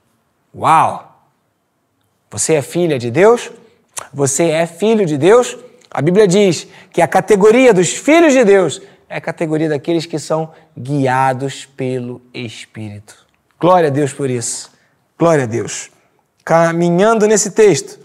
[0.53, 1.15] Uau!
[2.29, 3.51] Você é filha de Deus?
[4.13, 5.55] Você é filho de Deus?
[5.89, 10.19] A Bíblia diz que a categoria dos filhos de Deus é a categoria daqueles que
[10.19, 13.15] são guiados pelo Espírito.
[13.59, 14.71] Glória a Deus por isso.
[15.17, 15.89] Glória a Deus.
[16.43, 17.99] Caminhando nesse texto,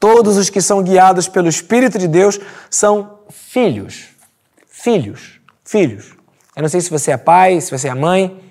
[0.00, 2.40] todos os que são guiados pelo Espírito de Deus
[2.70, 4.08] são filhos.
[4.66, 5.40] Filhos.
[5.64, 6.14] Filhos.
[6.54, 8.45] Eu não sei se você é pai, se você é mãe,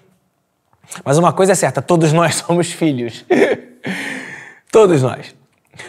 [1.04, 3.26] mas uma coisa é certa: todos nós somos filhos.
[4.71, 5.36] todos nós.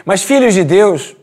[0.05, 1.15] Mas filhos de Deus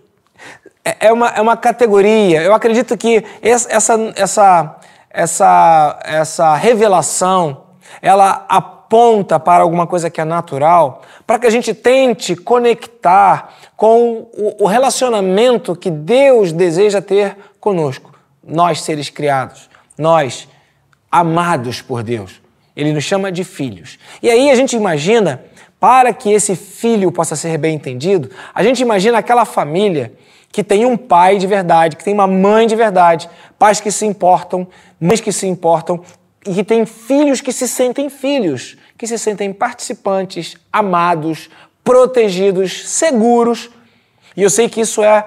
[0.84, 2.42] é, é uma, é uma categoria.
[2.42, 4.76] Eu acredito que essa, essa,
[5.10, 7.64] essa, essa revelação
[8.02, 14.28] ela aponta para alguma coisa que é natural, para que a gente tente conectar com
[14.32, 20.48] o, o relacionamento que Deus deseja ter conosco, nós seres criados, nós
[21.10, 22.43] amados por Deus.
[22.76, 23.98] Ele nos chama de filhos.
[24.22, 25.44] E aí a gente imagina,
[25.78, 30.12] para que esse filho possa ser bem entendido, a gente imagina aquela família
[30.50, 34.06] que tem um pai de verdade, que tem uma mãe de verdade, pais que se
[34.06, 34.66] importam,
[35.00, 36.02] mães que se importam
[36.46, 41.50] e que tem filhos que se sentem filhos, que se sentem participantes, amados,
[41.82, 43.70] protegidos, seguros.
[44.36, 45.24] E eu sei que isso é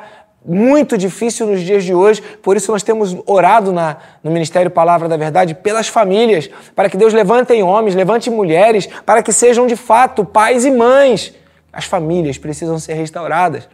[0.47, 5.09] muito difícil nos dias de hoje, por isso nós temos orado na, no Ministério Palavra
[5.09, 9.75] da Verdade pelas famílias, para que Deus levante homens, levante mulheres, para que sejam de
[9.75, 11.33] fato pais e mães.
[11.73, 13.67] As famílias precisam ser restauradas.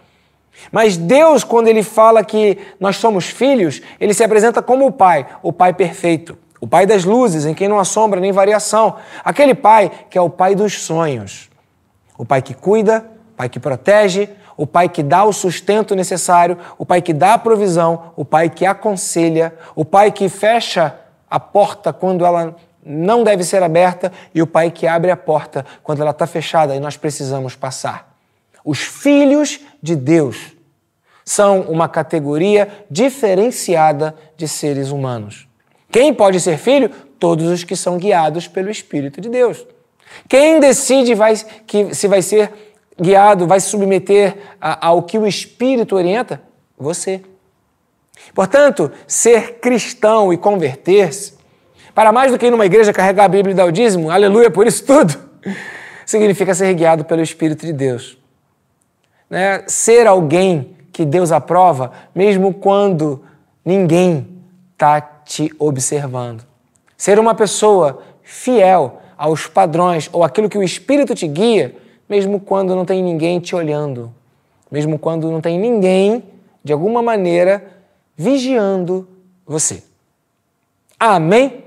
[0.72, 5.28] Mas Deus, quando Ele fala que nós somos filhos, Ele se apresenta como o Pai,
[5.44, 8.96] o Pai perfeito, o Pai das luzes, em quem não há sombra nem variação.
[9.24, 11.50] Aquele Pai que é o Pai dos sonhos,
[12.18, 13.06] o Pai que cuida,
[13.36, 17.38] Pai que protege, o Pai que dá o sustento necessário, o Pai que dá a
[17.38, 20.96] provisão, o Pai que aconselha, o Pai que fecha
[21.30, 25.66] a porta quando ela não deve ser aberta e o Pai que abre a porta
[25.82, 28.14] quando ela está fechada e nós precisamos passar.
[28.64, 30.54] Os filhos de Deus
[31.26, 35.48] são uma categoria diferenciada de seres humanos.
[35.92, 36.90] Quem pode ser filho?
[37.20, 39.66] Todos os que são guiados pelo Espírito de Deus.
[40.28, 41.36] Quem decide vai,
[41.66, 46.42] que se vai ser guiado, vai se submeter ao que o Espírito orienta?
[46.78, 47.22] Você.
[48.34, 51.34] Portanto, ser cristão e converter-se,
[51.94, 54.50] para mais do que ir numa igreja carregar a Bíblia e dar o dízimo, aleluia
[54.50, 55.18] por isso tudo,
[56.06, 58.18] significa ser guiado pelo Espírito de Deus
[59.34, 63.24] né, ser alguém que Deus aprova, mesmo quando
[63.66, 64.28] ninguém
[64.74, 66.46] está te observando.
[66.96, 71.76] Ser uma pessoa fiel aos padrões ou aquilo que o Espírito te guia,
[72.14, 74.14] mesmo quando não tem ninguém te olhando,
[74.70, 76.24] mesmo quando não tem ninguém,
[76.64, 77.66] de alguma maneira,
[78.16, 79.08] vigiando
[79.48, 79.82] você.
[81.00, 81.64] Amém?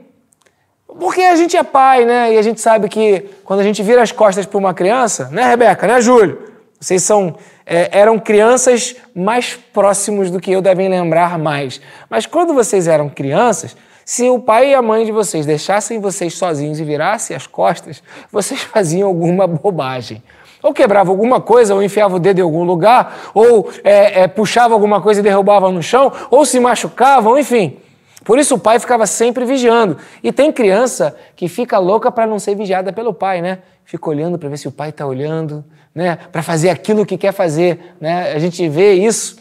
[0.87, 2.33] Porque a gente é pai, né?
[2.33, 5.49] E a gente sabe que quando a gente vira as costas para uma criança, né,
[5.49, 6.41] Rebeca, né, Júlio?
[6.79, 7.35] Vocês são
[7.67, 11.81] é, eram crianças mais próximos do que eu devem lembrar mais.
[12.09, 16.35] Mas quando vocês eram crianças, se o pai e a mãe de vocês deixassem vocês
[16.35, 20.23] sozinhos e virassem as costas, vocês faziam alguma bobagem.
[20.63, 24.75] Ou quebrava alguma coisa, ou enfiava o dedo em algum lugar, ou é, é, puxava
[24.75, 27.79] alguma coisa e derrubava no chão, ou se machucavam, enfim.
[28.25, 29.99] Por isso o pai ficava sempre vigiando.
[30.23, 33.59] E tem criança que fica louca para não ser vigiada pelo pai, né?
[33.85, 37.33] Fica olhando para ver se o pai está olhando, né, para fazer aquilo que quer
[37.33, 37.97] fazer.
[38.01, 38.33] Né?
[38.33, 39.37] A gente vê isso.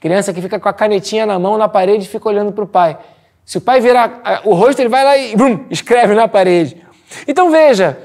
[0.00, 2.66] Criança que fica com a canetinha na mão na parede e fica olhando para o
[2.66, 2.98] pai.
[3.48, 6.84] Se o pai virar o rosto, ele vai lá e brum, escreve na parede.
[7.26, 7.96] Então veja,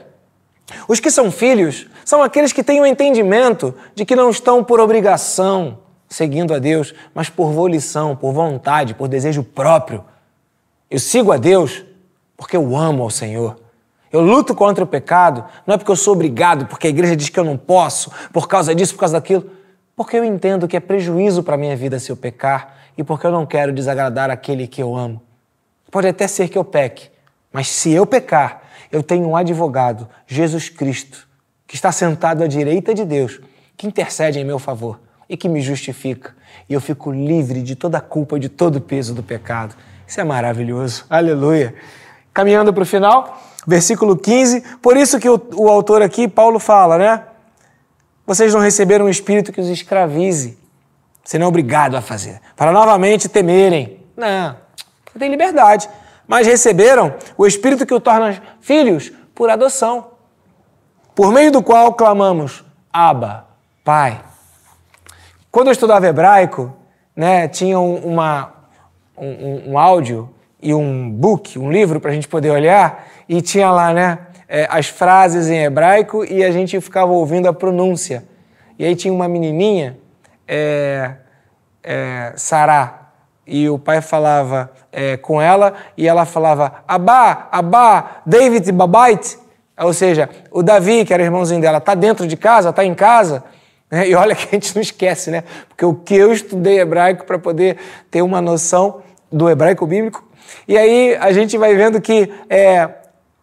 [0.88, 4.80] os que são filhos são aqueles que têm o entendimento de que não estão por
[4.80, 10.06] obrigação seguindo a Deus, mas por volição, por vontade, por desejo próprio.
[10.90, 11.84] Eu sigo a Deus
[12.38, 13.58] porque eu amo ao Senhor.
[14.14, 17.28] Eu luto contra o pecado, não é porque eu sou obrigado, porque a igreja diz
[17.28, 19.52] que eu não posso, por causa disso, por causa daquilo.
[19.94, 23.28] Porque eu entendo que é prejuízo para a minha vida se eu pecar e porque
[23.28, 25.22] eu não quero desagradar aquele que eu amo.
[25.94, 27.12] Pode até ser que eu peque,
[27.52, 31.28] mas se eu pecar, eu tenho um advogado, Jesus Cristo,
[31.68, 33.40] que está sentado à direita de Deus,
[33.78, 36.36] que intercede em meu favor e que me justifica.
[36.68, 39.76] E eu fico livre de toda a culpa, de todo o peso do pecado.
[40.08, 41.06] Isso é maravilhoso.
[41.08, 41.76] Aleluia.
[42.34, 44.64] Caminhando para o final versículo 15.
[44.82, 47.24] Por isso que o, o autor aqui, Paulo, fala, né?
[48.26, 50.58] Vocês não receberam um espírito que os escravize.
[51.24, 52.42] Você não é obrigado a fazer.
[52.56, 54.00] Para novamente temerem.
[54.18, 54.63] Não,
[55.20, 55.90] tem liberdade.
[56.28, 60.12] Mas receberam o espírito que o torna filhos por adoção.
[61.14, 63.46] Por meio do qual clamamos, Abba,
[63.84, 64.22] Pai.
[65.52, 66.76] Quando eu estudava hebraico,
[67.16, 68.54] né, tinha uma,
[69.18, 73.70] um, um áudio e um book, um livro para a gente poder olhar, e tinha
[73.70, 74.20] lá, né?
[74.54, 78.24] é, as frases em hebraico e a gente ficava ouvindo a pronúncia.
[78.78, 79.98] E aí tinha uma menininha,
[80.48, 81.16] é,
[81.82, 83.03] é, Sará,
[83.46, 89.38] e o pai falava é, com ela e ela falava Abá, Abá, David Babait.
[89.78, 93.44] Ou seja, o Davi, que era irmãozinho dela, está dentro de casa, está em casa.
[93.90, 94.08] Né?
[94.08, 95.44] E olha que a gente não esquece, né?
[95.68, 97.78] Porque o que eu estudei hebraico para poder
[98.10, 100.24] ter uma noção do hebraico bíblico.
[100.68, 102.90] E aí a gente vai vendo que é,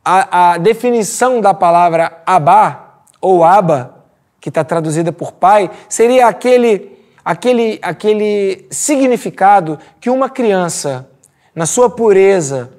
[0.04, 4.04] a, a definição da palavra Abá ou Aba,
[4.40, 11.08] que está traduzida por pai, seria aquele, aquele, aquele significado que uma criança,
[11.54, 12.70] na sua pureza,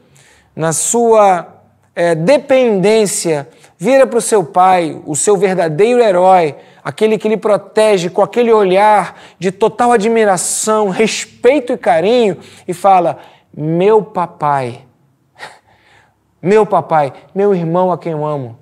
[0.56, 1.48] na sua
[1.96, 8.10] é, dependência, vira para o seu pai, o seu verdadeiro herói, aquele que lhe protege
[8.10, 12.38] com aquele olhar de total admiração, respeito e carinho,
[12.68, 13.20] e fala:
[13.56, 14.86] Meu papai,
[16.42, 18.58] meu papai, meu irmão a quem eu amo,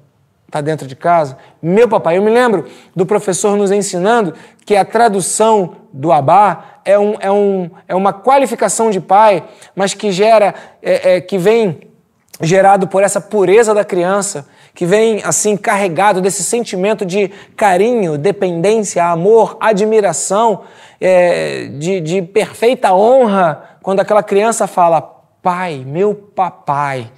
[0.48, 1.38] está dentro de casa?
[1.62, 2.18] Meu papai.
[2.18, 4.34] Eu me lembro do professor nos ensinando
[4.66, 9.43] que a tradução do Abá é, um, é, um, é uma qualificação de pai,
[9.76, 11.82] mas que gera, é, é, que vem
[12.41, 19.03] gerado por essa pureza da criança, que vem assim carregado desse sentimento de carinho, dependência,
[19.03, 20.62] amor, admiração,
[21.01, 25.01] é, de, de perfeita honra, quando aquela criança fala,
[25.41, 27.12] pai, meu papai.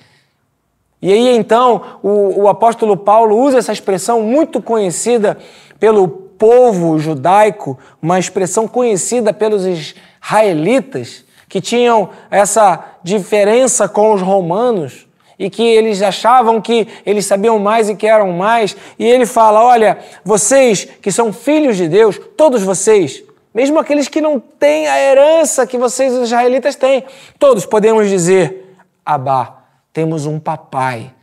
[1.01, 5.37] E aí então o, o apóstolo Paulo usa essa expressão muito conhecida
[5.79, 15.07] pelo povo judaico, uma expressão conhecida pelos israelitas, que tinham essa diferença com os romanos
[15.37, 18.77] e que eles achavam que eles sabiam mais e que eram mais.
[18.97, 23.23] E ele fala: Olha, vocês que são filhos de Deus, todos vocês,
[23.53, 27.03] mesmo aqueles que não têm a herança que vocês, os israelitas, têm,
[27.39, 29.60] todos podemos dizer: Abá
[29.93, 31.13] temos um papai,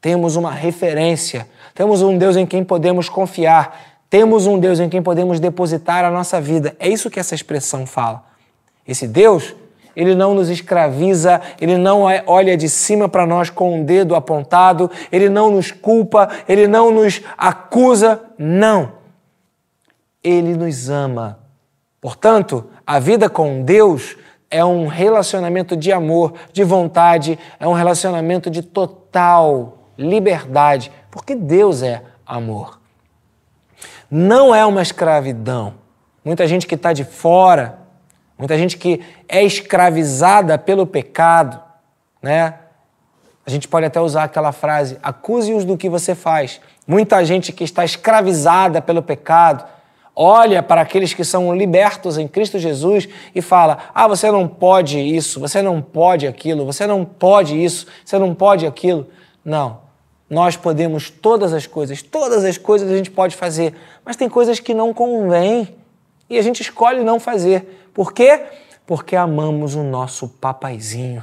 [0.00, 5.02] temos uma referência, temos um Deus em quem podemos confiar, temos um Deus em quem
[5.02, 6.74] podemos depositar a nossa vida.
[6.78, 8.24] É isso que essa expressão fala.
[8.86, 9.54] Esse Deus,
[9.94, 14.14] ele não nos escraviza, ele não é, olha de cima para nós com um dedo
[14.14, 18.92] apontado, ele não nos culpa, ele não nos acusa, não.
[20.22, 21.38] Ele nos ama.
[22.00, 24.16] Portanto, a vida com Deus
[24.50, 31.82] é um relacionamento de amor, de vontade, é um relacionamento de total liberdade, porque Deus
[31.82, 32.80] é amor.
[34.10, 35.74] Não é uma escravidão.
[36.24, 37.78] Muita gente que está de fora,
[38.38, 41.60] muita gente que é escravizada pelo pecado,
[42.22, 42.54] né?
[43.46, 46.60] A gente pode até usar aquela frase: acuse-os do que você faz.
[46.86, 49.64] Muita gente que está escravizada pelo pecado,
[50.20, 54.98] olha para aqueles que são libertos em Cristo Jesus e fala: ah, você não pode
[54.98, 59.06] isso, você não pode aquilo, você não pode isso, você não pode aquilo.
[59.44, 59.86] Não.
[60.28, 64.58] Nós podemos todas as coisas, todas as coisas a gente pode fazer, mas tem coisas
[64.58, 65.74] que não convém
[66.28, 67.88] e a gente escolhe não fazer.
[67.94, 68.42] Por quê?
[68.84, 71.22] Porque amamos o nosso papaizinho,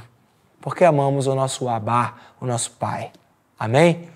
[0.60, 3.10] porque amamos o nosso abá, o nosso pai.
[3.58, 4.08] Amém?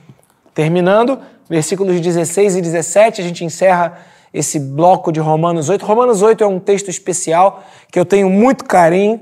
[0.55, 5.85] Terminando, versículos 16 e 17, a gente encerra esse bloco de Romanos 8.
[5.85, 9.21] Romanos 8 é um texto especial que eu tenho muito carinho,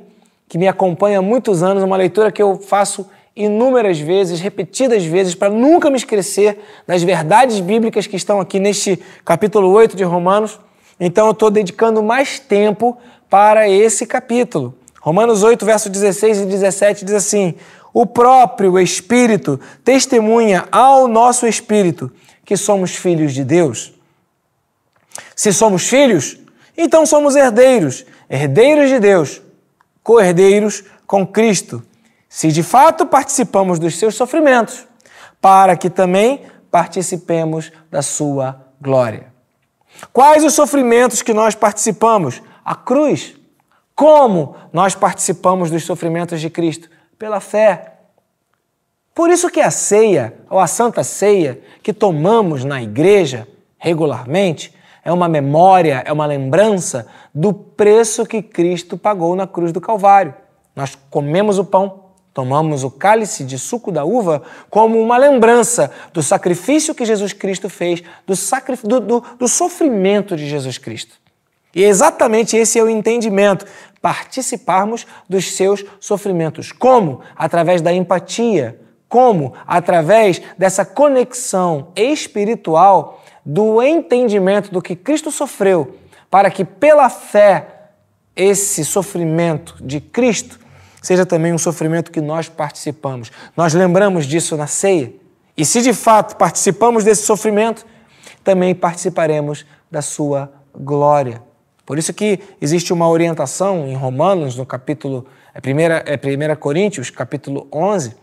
[0.48, 5.34] que me acompanha há muitos anos, uma leitura que eu faço inúmeras vezes, repetidas vezes,
[5.34, 10.59] para nunca me esquecer das verdades bíblicas que estão aqui neste capítulo 8 de Romanos.
[10.98, 12.98] Então eu estou dedicando mais tempo
[13.30, 14.74] para esse capítulo.
[15.00, 17.54] Romanos 8, verso 16 e 17 diz assim:
[17.94, 22.11] O próprio Espírito testemunha ao nosso espírito
[22.44, 23.97] que somos filhos de Deus.
[25.34, 26.38] Se somos filhos,
[26.76, 29.42] então somos herdeiros, herdeiros de Deus,
[30.02, 31.82] co-herdeiros com Cristo,
[32.28, 34.86] se de fato participamos dos seus sofrimentos,
[35.40, 39.32] para que também participemos da sua glória.
[40.12, 42.42] Quais os sofrimentos que nós participamos?
[42.64, 43.34] A cruz.
[43.94, 46.88] Como nós participamos dos sofrimentos de Cristo?
[47.18, 47.94] Pela fé.
[49.14, 54.72] Por isso que a ceia, ou a santa ceia, que tomamos na igreja regularmente,
[55.09, 60.34] é uma memória, é uma lembrança do preço que Cristo pagou na cruz do Calvário.
[60.76, 62.00] Nós comemos o pão,
[62.34, 67.70] tomamos o cálice de suco da uva como uma lembrança do sacrifício que Jesus Cristo
[67.70, 68.34] fez, do,
[68.86, 71.14] do, do, do sofrimento de Jesus Cristo.
[71.74, 73.64] E exatamente esse é o entendimento,
[74.02, 76.70] participarmos dos seus sofrimentos.
[76.70, 77.22] Como?
[77.34, 78.78] Através da empatia.
[79.09, 79.54] Como?
[79.66, 85.97] Através dessa conexão espiritual do entendimento do que Cristo sofreu,
[86.30, 87.78] para que pela fé
[88.36, 90.61] esse sofrimento de Cristo
[91.03, 93.32] seja também um sofrimento que nós participamos.
[93.57, 95.12] Nós lembramos disso na ceia
[95.57, 97.84] E se de fato participamos desse sofrimento,
[98.45, 101.43] também participaremos da sua glória.
[101.84, 107.11] Por isso que existe uma orientação em Romanos, no capítulo, é 1, é 1 Coríntios,
[107.11, 108.14] capítulo 11,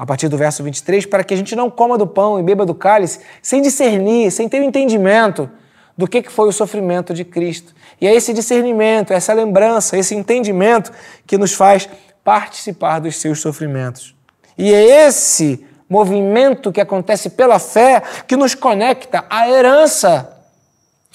[0.00, 2.64] a partir do verso 23, para que a gente não coma do pão e beba
[2.64, 5.50] do cálice sem discernir, sem ter o entendimento
[5.94, 7.74] do que foi o sofrimento de Cristo.
[8.00, 10.90] E é esse discernimento, essa lembrança, esse entendimento
[11.26, 11.86] que nos faz
[12.24, 14.16] participar dos seus sofrimentos.
[14.56, 20.34] E é esse movimento que acontece pela fé que nos conecta à herança.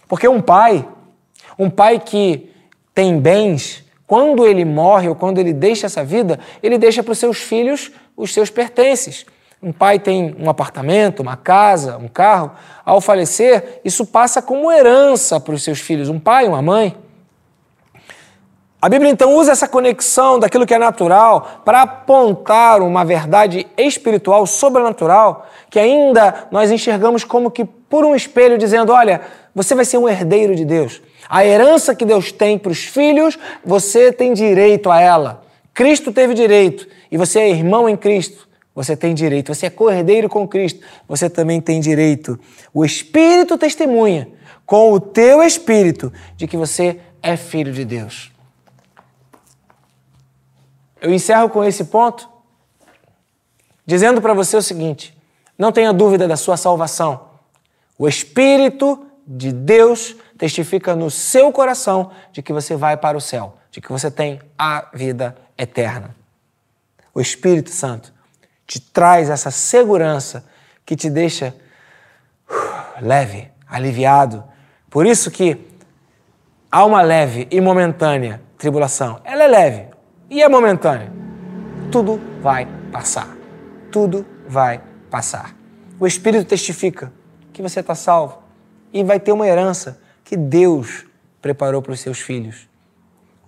[0.07, 0.88] Porque um pai,
[1.57, 2.51] um pai que
[2.93, 7.17] tem bens, quando ele morre ou quando ele deixa essa vida, ele deixa para os
[7.17, 9.26] seus filhos os seus pertences.
[9.61, 12.51] Um pai tem um apartamento, uma casa, um carro.
[12.86, 16.95] Ao falecer, isso passa como herança para os seus filhos, um pai, uma mãe.
[18.82, 24.45] A Bíblia então usa essa conexão daquilo que é natural para apontar uma verdade espiritual,
[24.45, 29.22] sobrenatural, que ainda nós enxergamos como que por um espelho, dizendo: olha,
[29.55, 31.01] você vai ser um herdeiro de Deus.
[31.28, 35.43] A herança que Deus tem para os filhos, você tem direito a ela.
[35.74, 38.47] Cristo teve direito e você é irmão em Cristo.
[38.74, 42.38] Você tem direito, você é cordeiro com Cristo, você também tem direito.
[42.74, 44.28] O Espírito testemunha
[44.66, 48.32] com o teu espírito de que você é filho de Deus.
[51.01, 52.28] Eu encerro com esse ponto,
[53.86, 55.16] dizendo para você o seguinte:
[55.58, 57.30] não tenha dúvida da sua salvação.
[57.97, 63.56] O Espírito de Deus testifica no seu coração de que você vai para o céu,
[63.72, 66.16] de que você tem a vida eterna.
[67.16, 68.13] O Espírito Santo
[68.68, 70.45] te traz essa segurança
[70.86, 71.55] que te deixa
[72.49, 74.43] uh, leve, aliviado.
[74.89, 75.66] Por isso que
[76.70, 79.22] há uma leve e momentânea tribulação.
[79.24, 79.88] Ela é leve,
[80.30, 81.09] e é momentâneo.
[81.89, 83.34] Tudo vai passar.
[83.91, 85.55] Tudo vai passar.
[85.97, 87.13] O Espírito testifica
[87.53, 88.43] que você está salvo
[88.91, 91.05] e vai ter uma herança que Deus
[91.41, 92.68] preparou para os seus filhos,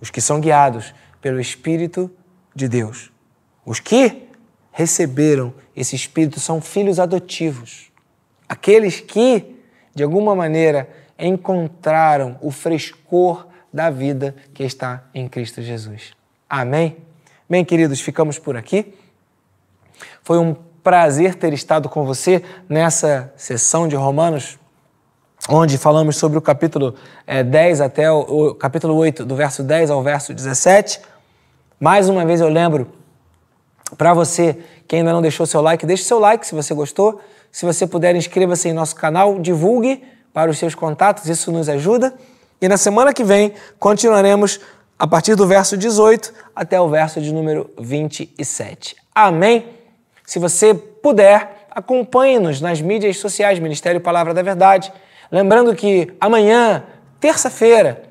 [0.00, 2.10] os que são guiados pelo Espírito
[2.54, 3.12] de Deus.
[3.68, 4.26] Os que
[4.72, 7.92] receberam esse Espírito são filhos adotivos,
[8.48, 9.60] aqueles que,
[9.94, 10.88] de alguma maneira,
[11.18, 16.12] encontraram o frescor da vida que está em Cristo Jesus.
[16.48, 16.96] Amém?
[17.46, 18.94] Bem, queridos, ficamos por aqui.
[20.22, 24.58] Foi um prazer ter estado com você nessa sessão de Romanos,
[25.46, 26.94] onde falamos sobre o capítulo
[27.26, 31.02] é, 10 até o, o capítulo 8, do verso 10 ao verso 17.
[31.78, 32.96] Mais uma vez eu lembro
[33.96, 37.20] para você que ainda não deixou seu like, deixe seu like se você gostou.
[37.50, 42.14] Se você puder, inscreva-se em nosso canal, divulgue para os seus contatos, isso nos ajuda.
[42.60, 44.60] E na semana que vem continuaremos
[44.98, 48.96] a partir do verso 18 até o verso de número 27.
[49.14, 49.66] Amém?
[50.26, 54.92] Se você puder, acompanhe-nos nas mídias sociais Ministério Palavra da Verdade.
[55.30, 56.84] Lembrando que amanhã,
[57.20, 58.02] terça-feira,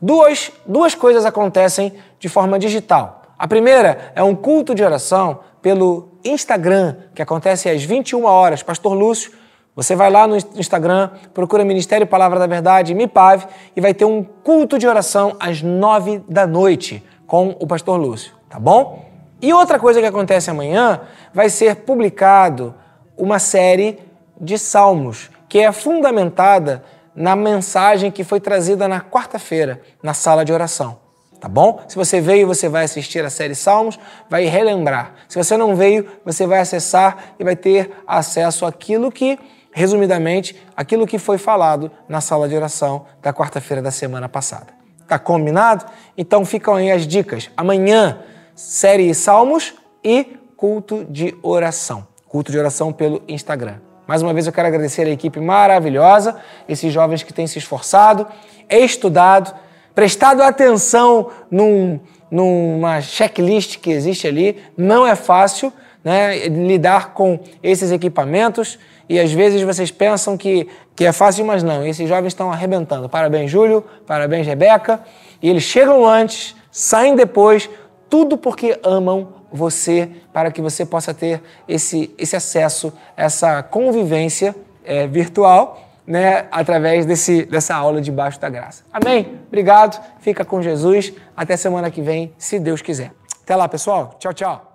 [0.00, 3.17] duas, duas coisas acontecem de forma digital.
[3.38, 8.62] A primeira é um culto de oração pelo Instagram, que acontece às 21 horas.
[8.62, 9.32] Pastor Lúcio
[9.78, 14.24] você vai lá no Instagram, procura Ministério Palavra da Verdade, MIPAV, e vai ter um
[14.24, 19.08] culto de oração às nove da noite com o pastor Lúcio, tá bom?
[19.40, 22.74] E outra coisa que acontece amanhã, vai ser publicado
[23.16, 24.00] uma série
[24.40, 26.82] de salmos, que é fundamentada
[27.14, 30.98] na mensagem que foi trazida na quarta-feira, na sala de oração.
[31.40, 31.80] Tá bom?
[31.86, 35.14] Se você veio, você vai assistir a série Salmos, vai relembrar.
[35.28, 39.38] Se você não veio, você vai acessar e vai ter acesso àquilo que
[39.70, 44.66] resumidamente, aquilo que foi falado na sala de oração da quarta-feira da semana passada.
[45.06, 45.86] Tá combinado?
[46.16, 47.48] Então ficam aí as dicas.
[47.56, 48.18] Amanhã,
[48.56, 52.06] série Salmos e culto de oração.
[52.26, 53.76] Culto de oração pelo Instagram.
[54.06, 58.26] Mais uma vez eu quero agradecer a equipe maravilhosa, esses jovens que têm se esforçado,
[58.68, 59.54] estudado,
[59.94, 61.98] prestado atenção num,
[62.30, 64.56] numa checklist que existe ali.
[64.76, 65.72] Não é fácil
[66.04, 68.78] né, lidar com esses equipamentos
[69.08, 71.86] e às vezes vocês pensam que, que é fácil, mas não.
[71.86, 73.08] Esses jovens estão arrebentando.
[73.08, 75.00] Parabéns, Júlio, parabéns, Rebeca.
[75.42, 77.70] E eles chegam antes, saem depois,
[78.10, 85.06] tudo porque amam você, para que você possa ter esse, esse acesso, essa convivência é,
[85.06, 88.82] virtual, né, através desse, dessa aula debaixo da graça.
[88.90, 89.38] Amém?
[89.46, 91.12] Obrigado, fica com Jesus.
[91.36, 93.12] Até semana que vem, se Deus quiser.
[93.42, 94.16] Até lá, pessoal.
[94.18, 94.67] Tchau, tchau.